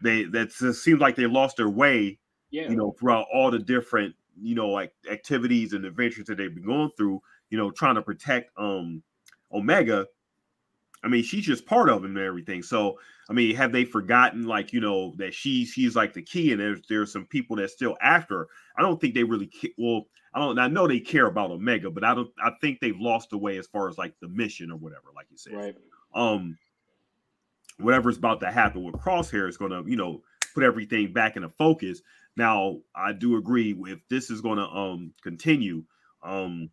[0.03, 2.19] they that seems like they lost their way.
[2.51, 2.69] Yeah.
[2.69, 6.67] You know, throughout all the different you know like activities and adventures that they've been
[6.67, 7.21] going through.
[7.51, 9.03] You know, trying to protect um
[9.53, 10.07] Omega.
[11.03, 12.63] I mean, she's just part of him and everything.
[12.63, 16.53] So, I mean, have they forgotten, like, you know, that she she's like the key,
[16.53, 18.49] and there's there's some people that still after her.
[18.77, 20.05] I don't think they really ca- well.
[20.35, 20.59] I don't.
[20.59, 22.31] I know they care about Omega, but I don't.
[22.43, 25.27] I think they've lost the way as far as like the mission or whatever, like
[25.31, 25.55] you said.
[25.55, 25.77] Right.
[26.15, 26.59] Um,
[27.79, 30.23] whatever's about to happen with Crosshair is going to, you know,
[30.55, 32.03] put everything back into focus.
[32.41, 35.85] Now, I do agree if this is going to um continue.
[36.23, 36.71] Um,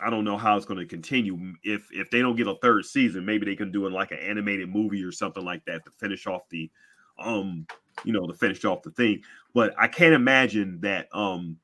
[0.00, 1.54] I don't know how it's going to continue.
[1.64, 4.18] If if they don't get a third season, maybe they can do it like an
[4.18, 6.70] animated movie or something like that to finish off the,
[7.18, 7.66] um,
[8.04, 9.22] you know, to finish off the thing.
[9.54, 11.58] But I can't imagine that um,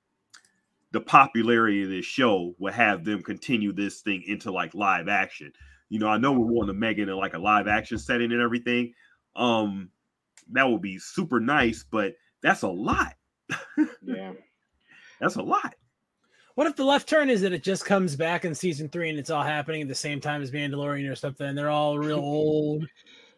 [0.93, 5.53] the popularity of this show will have them continue this thing into like live action.
[5.91, 8.43] You know, I know we're wanting to it in like a live action setting and
[8.43, 8.95] everything.
[9.36, 9.91] Um,
[10.53, 13.14] that would be super nice, but that's a lot.
[14.03, 14.32] Yeah.
[15.20, 15.74] That's a lot.
[16.55, 19.18] What if the left turn is that it just comes back in season three and
[19.18, 21.46] it's all happening at the same time as Mandalorian or something?
[21.46, 22.82] And they're all real old,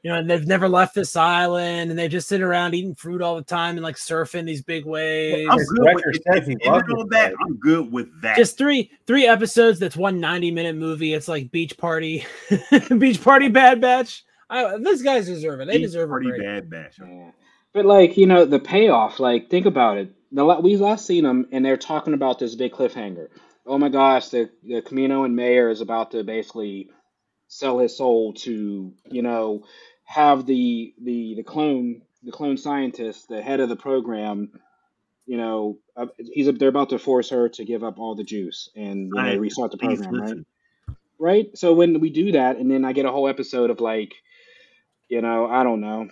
[0.02, 3.20] you know, and they've never left this island and they just sit around eating fruit
[3.20, 5.50] all the time and like surfing these big waves.
[5.50, 7.34] I'm good with says he loves it, that.
[7.44, 8.38] I'm good with that.
[8.38, 9.78] just three three episodes.
[9.78, 11.12] That's one 90 minute movie.
[11.12, 12.24] It's like Beach Party,
[12.98, 14.24] Beach Party Bad Batch.
[14.48, 15.66] I, these guys deserve it.
[15.66, 16.42] They Beach deserve a pretty break.
[16.42, 16.98] bad Batch.
[16.98, 17.32] Yeah.
[17.72, 19.20] But like you know, the payoff.
[19.20, 20.12] Like think about it.
[20.32, 23.28] The we last seen them, and they're talking about this big cliffhanger.
[23.66, 26.90] Oh my gosh, the the Kaminoan Mayor is about to basically
[27.48, 29.64] sell his soul to you know
[30.04, 34.60] have the the the clone the clone scientist, the head of the program.
[35.26, 38.70] You know, uh, he's they're about to force her to give up all the juice
[38.74, 40.36] and you know, restart the program, right?
[41.18, 41.58] right?
[41.58, 44.14] So when we do that, and then I get a whole episode of like,
[45.08, 46.08] you know, I don't know,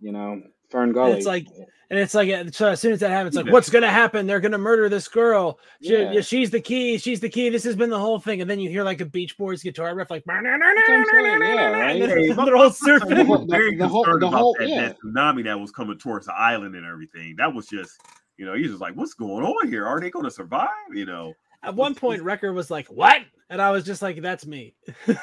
[0.00, 1.12] you know, Fern Gully.
[1.12, 1.46] it's like-
[1.90, 3.52] And it's like, so as soon as that happens, like, Yeah.
[3.52, 4.26] what's going to happen?
[4.26, 5.58] They're going to murder this girl.
[5.82, 6.12] She, Yeah.
[6.12, 6.98] yeah, she's the key.
[6.98, 7.48] She's the key.
[7.48, 8.42] This has been the whole thing.
[8.42, 11.92] And then you hear like a Beach Boys guitar riff, like, what I'm yeah, right?
[11.92, 13.26] and then Hey, they're all surfing.
[13.26, 14.88] was The- very the whole- the about whole- that, yeah.
[14.88, 17.34] that tsunami that was coming towards the island and everything.
[17.38, 17.98] That was just,
[18.36, 19.86] you know, he's just like, what's going on here?
[19.86, 20.68] Are they going to survive?
[20.92, 24.46] You know, At one point, Wrecker was like, "What?" And I was just like, "That's
[24.46, 24.74] me."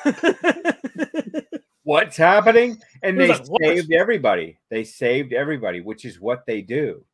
[1.86, 2.78] What's happening?
[3.04, 4.58] And they was like, "What?" saved everybody.
[4.70, 7.06] They saved everybody, which is what they do.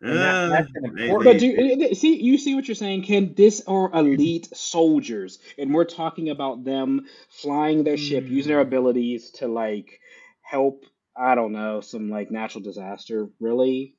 [0.00, 2.20] And that- that's an Uh, important- But do you see?
[2.20, 3.02] You see what you're saying?
[3.04, 8.60] Can this are elite soldiers, and we're talking about them flying their ship, using their
[8.60, 10.00] abilities to like
[10.42, 10.84] help.
[11.16, 13.28] I don't know, some like natural disaster.
[13.40, 13.94] Really?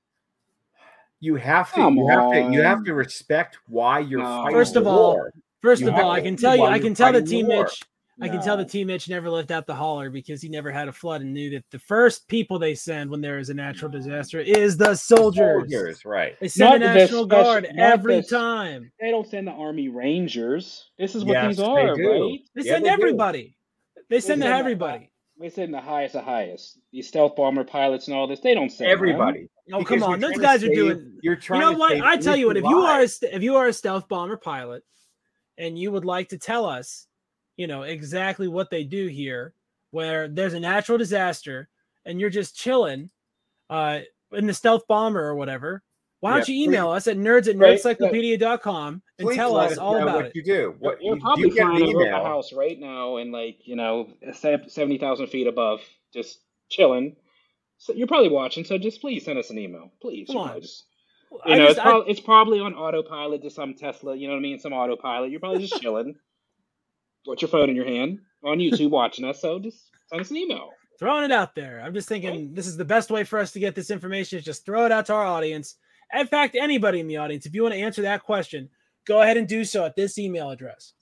[1.21, 1.75] You have to.
[1.75, 2.51] Come You have to.
[2.53, 4.43] You have to respect why you're No.
[4.43, 4.57] fighting.
[4.57, 5.33] First the of all, war.
[5.61, 7.47] First You of all, I can tell you, I can tell that fighting T the
[7.49, 7.63] war.
[7.63, 7.83] Mitch,
[8.21, 10.71] I can tell the team T Mitch never left out the holler because he never
[10.71, 13.53] had a flood and knew that the first people they send when there is a
[13.53, 15.71] natural disaster is the soldiers.
[15.71, 16.35] soldiers, right?
[16.39, 18.91] They send Not the the National special- Guard not every the- time.
[18.99, 20.89] They don't send the Army Rangers.
[20.97, 22.09] This is what Yes, these are, do.
[22.09, 22.39] right?
[22.55, 22.93] They Yeah, send they do.
[22.93, 23.55] everybody.
[24.09, 25.09] They send send the- everybody.
[25.37, 26.79] We send the highest of highest.
[26.91, 28.41] These stealth bomber pilots and all this.
[28.41, 28.91] They don't send them.
[28.91, 29.47] Everybody.
[29.71, 31.17] Oh Because come on, those trying to guys are doing.
[31.21, 32.01] You're You know what?
[32.01, 32.57] I tell you what.
[32.57, 34.83] If you are a, if you are a stealth bomber pilot,
[35.57, 37.05] and you would like to tell us,
[37.59, 39.53] you know exactly what they do here,
[39.91, 41.67] where there's a natural disaster
[42.05, 43.09] and you're just chilling,
[43.69, 43.99] uh,
[44.31, 45.83] in the stealth bomber or whatever,
[46.21, 49.77] Why don't Yeah, you email us at nerds at Right, nerdcyclopedia.com and tell let us
[49.77, 50.31] all know about what it.
[50.35, 50.75] you do.
[50.79, 53.75] What You're you, probably you get flying over the house right now and like you
[53.75, 55.81] know seventy thousand feet above,
[56.13, 56.39] just
[56.69, 57.15] chilling.
[57.77, 58.63] So you're probably watching.
[58.65, 60.27] So just please send us an email, please.
[60.27, 60.61] Come you know, on.
[60.61, 60.85] just-
[61.45, 64.15] I know, just- it's, I- prob- it's probably on autopilot to some Tesla.
[64.15, 64.59] You know what I mean?
[64.59, 65.29] Some autopilot.
[65.31, 66.15] You're probably just chilling,
[67.25, 69.41] with your phone in your hand on YouTube watching us.
[69.41, 70.69] So just send us an email.
[70.99, 71.81] throwing it out there.
[71.81, 74.45] I'm just thinking this is the best way for us to get this information is
[74.45, 75.75] just throw it out to our audience.
[76.13, 78.69] In fact, anybody in the audience, if you want to answer that question,
[79.07, 80.93] go ahead and do so at this email address.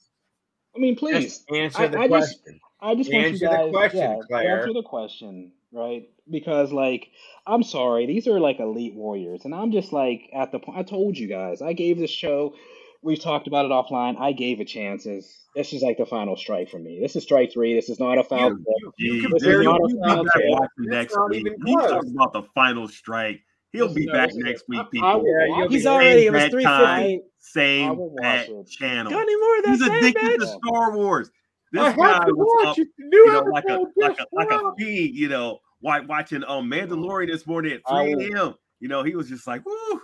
[0.76, 1.38] I mean, please.
[1.38, 2.60] Just answer I- the I just- question.
[2.80, 4.58] I just want Answer you the guys, question, yeah, Claire.
[4.60, 6.08] answer the question, right?
[6.30, 7.08] Because like,
[7.44, 10.78] I'm sorry, these are like elite warriors, and I'm just like at the point.
[10.78, 12.54] I told you guys, I gave this show.
[13.02, 14.16] We've talked about it offline.
[14.20, 15.28] I gave it chances.
[15.58, 17.00] This is like the final strike for me.
[17.02, 17.74] This is strike three.
[17.74, 18.50] This is not a foul.
[18.50, 18.92] You- tip.
[18.98, 20.44] you- You, you you, not a you to foul be back tip.
[20.48, 21.40] watching That's next not week.
[21.40, 23.40] even He talks about the final strike.
[23.72, 25.24] He'll This be back this next week, I- I people.
[25.26, 25.70] Yeah, watch.
[25.72, 26.26] He's already.
[26.26, 29.10] It was Same three time, Same will bat channel.
[29.12, 31.30] Got any more of that He's addicted to Star Wars.
[31.72, 32.88] This I guy to was watch up, it.
[32.98, 34.80] You know, like a like a like a dropped.
[34.80, 38.54] feed, you know, wa- watching um Mandalorian this morning at 3 a.m.
[38.80, 40.00] You know, he was just like, woo.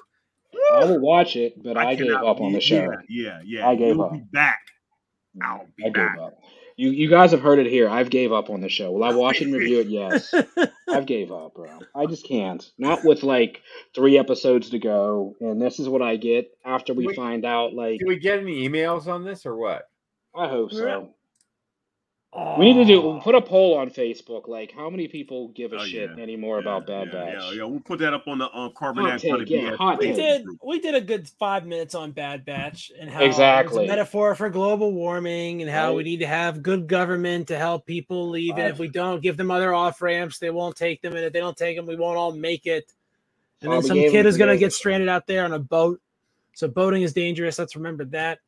[0.75, 2.77] I will watch it, but I, gave up on the show.
[2.83, 3.69] Yeah, yeah, yeah.
[3.69, 4.13] I gave You'll up.
[4.13, 4.61] be back.
[5.43, 6.19] I'll mm, be I gave back.
[6.19, 6.39] up.
[6.77, 7.89] You you guys have heard it here.
[7.89, 8.91] I've gave up on the show.
[8.91, 9.87] Will I watch and review it?
[9.87, 10.35] Yes.
[10.89, 11.79] I've gave up, bro.
[11.95, 12.69] I just can't.
[12.79, 13.63] Not with like
[13.95, 17.17] three episodes to go, and this is what I get after we Wait.
[17.17, 17.75] find out.
[17.75, 19.89] Like, Do we get any emails on this or what?
[20.37, 21.15] I hope so.
[22.37, 22.59] Oh.
[22.59, 24.49] We need to do put a poll on Facebook.
[24.49, 26.23] Like, how many people give a Oh, shit yeah.
[26.23, 27.43] anymore about Bad yeah, Batch?
[27.43, 30.07] Yeah, yeah, we'll put that up on the um, Carbon Hot take, yeah, hot We
[30.09, 30.17] take.
[30.17, 30.47] did.
[30.65, 33.85] We did a good five minutes on Bad Batch and how it was Exactly.
[33.85, 37.87] a metaphor for global warming and how we need to have good government to help
[37.87, 38.59] people leave.
[38.59, 41.15] And if we don't give them other off ramps, they won't take them.
[41.15, 42.93] And if they don't take them, we won't all make it.
[43.63, 46.01] And then some kid is going to get stranded out there on a boat.
[46.55, 47.61] So boating is dangerous.
[47.61, 48.41] Let's remember that.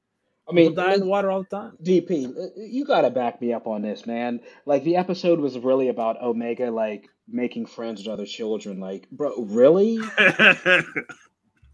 [0.49, 1.73] I mean, People die in the water all the time.
[1.83, 4.41] DP, uh, you gotta back me up on this, man.
[4.65, 8.79] Like the episode was really about Omega, like making friends with other children.
[8.79, 9.99] Like, bro, really?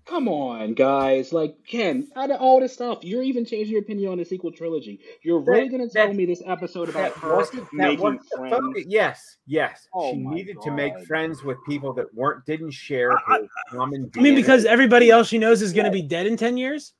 [0.04, 1.32] Come on, guys.
[1.32, 4.50] Like, Ken, out of all this stuff, you're even changing your opinion on the sequel
[4.50, 5.00] trilogy.
[5.22, 8.00] You're really That- gonna tell that- me this episode about That her wasn't that making
[8.00, 8.56] wasn't friends?
[8.56, 8.84] focus.
[8.88, 9.86] Yes, yes.
[9.94, 14.10] Oh she my needed to make friends with people that weren't didn't share her common.
[14.16, 14.36] I mean, DNA.
[14.36, 16.94] because everybody else she knows is going to be dead in 10 years.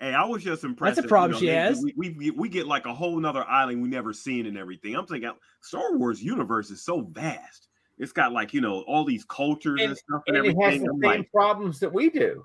[0.00, 0.96] Hey, I was just impressed.
[0.96, 1.82] That's a that, problem you know, she they- has.
[1.96, 4.96] We, we get- we get like a whole nother island we never seen and everything.
[4.96, 5.30] I'm thinking
[5.60, 7.68] Star Wars universe is so vast.
[7.98, 10.80] It's got like you know all these cultures and, And- stuff and, and it has
[10.80, 12.44] the I'm same like, problems that we do.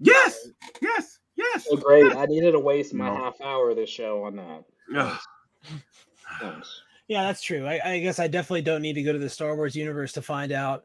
[0.00, 0.48] yes,
[0.80, 1.66] yes, yes.
[1.68, 2.16] So great.
[2.16, 3.16] I needed to waste my No.
[3.16, 4.64] half hour of this show on that.
[4.96, 5.18] Ugh.
[6.40, 6.82] Thanks.
[7.06, 7.66] Yeah, that's true.
[7.66, 10.22] I, I guess I definitely don't need to go to the Star Wars universe to
[10.22, 10.84] find out,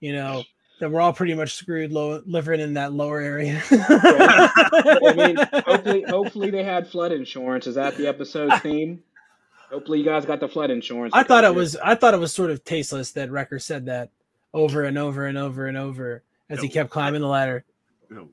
[0.00, 0.42] you know,
[0.80, 3.62] that we're all pretty much screwed low, living in that lower area.
[3.70, 7.66] I mean, hopefully, hopefully they had flood insurance.
[7.66, 9.02] Is that the episode theme?
[9.70, 11.14] Hopefully, you guys got the flood insurance.
[11.14, 14.10] I thought it was I thought it was sort of tasteless that Wrecker said that
[14.52, 17.64] over and over and over and over as he kept climbing the ladder.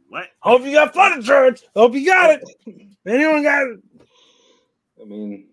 [0.10, 0.26] what?
[0.40, 1.64] Hope you got flood insurance.
[1.76, 2.88] Hope you got it.
[3.06, 3.80] Anyone got it?
[5.00, 5.48] I mean,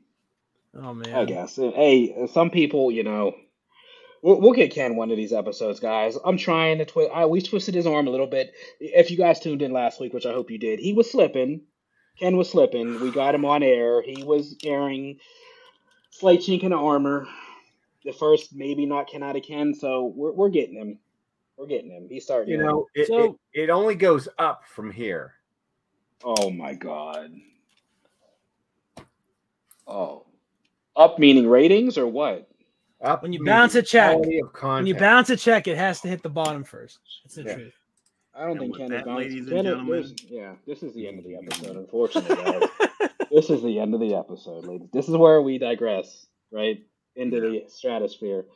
[0.76, 1.14] Oh man.
[1.14, 1.59] I guess.
[1.59, 3.34] Uh, Hey, some people, you know,
[4.24, 6.16] we'll, we'll get Ken one of these episodes, guys.
[6.24, 7.10] I'm trying to twist.
[7.14, 8.54] I we twisted his arm a little bit.
[8.80, 11.60] If you guys tuned in last week, which I hope you did, he was slipping.
[12.18, 13.00] Ken was slipping.
[13.00, 14.02] We got him on air.
[14.02, 15.18] He was airing
[16.10, 17.28] slight chink in the armor.
[18.04, 19.74] The first, maybe not Ken out of Ken.
[19.74, 20.98] So we're we're getting him.
[21.56, 22.08] We're getting him.
[22.08, 22.52] He's starting.
[22.52, 25.34] You know, it, So- it, it only goes up from here.
[26.24, 27.32] Oh my god.
[29.86, 30.24] Oh.
[30.96, 32.48] Up meaning ratings or what?
[33.03, 36.22] Up When you bounce a check, When you bounce a check, it has to hit
[36.22, 36.99] the bottom first.
[37.24, 37.55] That's the Yeah.
[37.55, 37.74] truth.
[38.36, 39.16] I don't And think with Ken that, is bouncing.
[39.28, 42.68] ladies and Ken gentlemen- yeah, this is the end of the episode, unfortunately,
[43.30, 44.88] this is the end of the episode, ladies.
[44.92, 46.84] This is where we digress, right?
[47.16, 48.47] Into the stratosphere.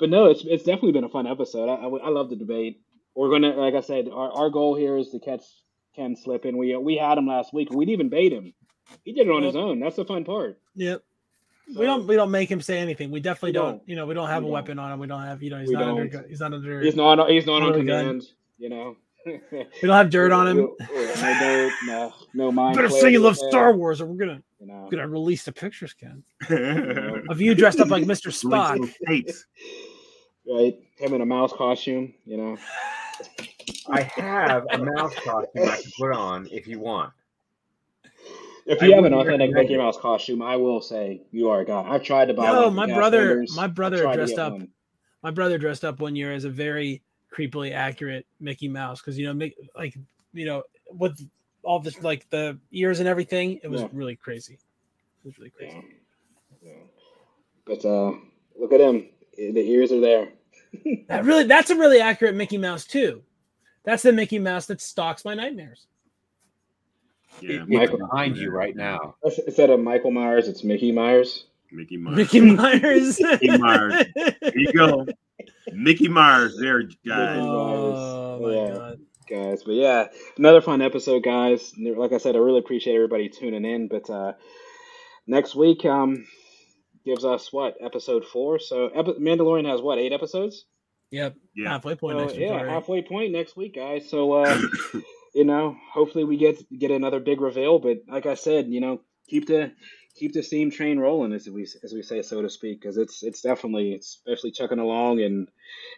[0.00, 1.68] But no, it's it's definitely been a fun episode.
[1.68, 2.80] I, I, I love the debate.
[3.14, 5.42] We're gonna, like I said, our, our goal here is to catch
[5.94, 6.56] Ken slipping.
[6.56, 7.70] We we had him last week.
[7.70, 8.52] We didn't even bait him.
[9.04, 9.78] He did it on his own.
[9.78, 10.58] That's the fun part.
[10.74, 11.04] Yep.
[11.72, 13.10] So, We don't we don't make him say anything.
[13.10, 13.88] We definitely We don't, don't.
[13.88, 14.52] You know, we don't have We a don't.
[14.52, 14.98] weapon on him.
[14.98, 15.42] We don't have.
[15.42, 16.08] You know, he's We not under.
[16.08, 16.28] don't.
[16.28, 16.80] He's not under.
[16.80, 17.30] He's not.
[17.30, 18.04] He's not on Not a gun.
[18.04, 18.22] command.
[18.58, 18.96] You know.
[19.26, 19.40] we
[19.82, 20.56] don't have dirt on him.
[20.58, 21.72] No dirt.
[21.86, 22.12] No.
[22.34, 22.74] No mind.
[22.76, 24.88] Better say you love that, Star Wars, or we're gonna You know.
[24.90, 28.24] gonna release the pictures, Ken, Release of you dressed up like Mr.
[28.24, 29.44] those Spock.
[30.46, 30.76] right?
[30.98, 32.56] Him in a mouse costume, you know.
[33.88, 37.12] I have a mouse costume I can put on if you want.
[38.66, 39.76] If I you have an authentic recommend Mickey.
[39.76, 41.82] Mouse costume, I will say you are a guy.
[41.82, 42.64] I've tried to buy No, one.
[42.66, 43.56] from my brother- Vendors.
[43.56, 44.68] my brother dressed up one.
[45.22, 47.02] My brother dressed up one year as a very
[47.32, 49.96] creepily accurate Mickey Mouse because you know, like
[50.32, 51.18] you know, with
[51.62, 53.88] all this like the ears and everything, it was Yeah.
[53.92, 54.54] really crazy.
[55.24, 55.76] It was really crazy.
[56.62, 56.70] Yeah.
[56.72, 56.78] Yeah.
[57.64, 58.12] But uh,
[58.58, 59.08] look at him.
[59.36, 60.28] The ears are there.
[61.08, 63.22] That really, that's a really accurate Mickey Mouse too.
[63.84, 65.86] That's the Mickey Mouse that stalks my nightmares.
[67.40, 69.16] Yeah, It's Michael- behind you right now.
[69.46, 71.46] Instead of Michael Myers, it's Mickey Myers.
[71.70, 72.16] Mickey Myers.
[72.16, 73.18] Mickey Myers.
[73.20, 74.04] Mickey Myers.
[74.14, 75.06] There you go.
[75.72, 77.38] Mickey Myers there, guys.
[77.40, 78.74] oh my Yeah.
[78.74, 78.98] god.
[79.28, 79.62] guys.
[79.64, 80.06] But yeah,
[80.36, 81.72] another fun episode, guys.
[81.78, 83.88] Like I said, I really appreciate everybody tuning in.
[83.88, 84.32] But uh,
[85.26, 86.26] next week um,
[87.04, 88.58] gives us what episode four.
[88.58, 90.66] So Epi- Mandalorian has what eight episodes?
[91.10, 91.36] Yep.
[91.56, 91.68] Yeah.
[91.70, 92.42] Halfway point So, next week.
[92.42, 92.68] yeah, already.
[92.70, 94.08] halfway point next week, guys.
[94.08, 94.60] So uh,
[95.34, 97.78] you know, hopefully we get get another big reveal.
[97.78, 99.72] But like I said, you know, keep the
[100.14, 103.22] keep the steam train rolling, as we as we say, so to speak, because it's
[103.22, 105.48] it's definitely it's definitely chucking along, and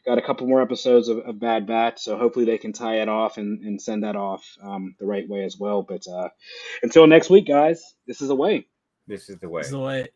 [0.06, 1.98] got a couple more episodes of, of Bad Bat.
[1.98, 5.28] so hopefully they can tie it off and, and send that off um, the right
[5.28, 5.82] way as well.
[5.82, 6.28] But uh,
[6.82, 8.66] until next week, guys, this is the way.
[9.06, 9.60] This is the way.
[9.60, 10.08] This is the way.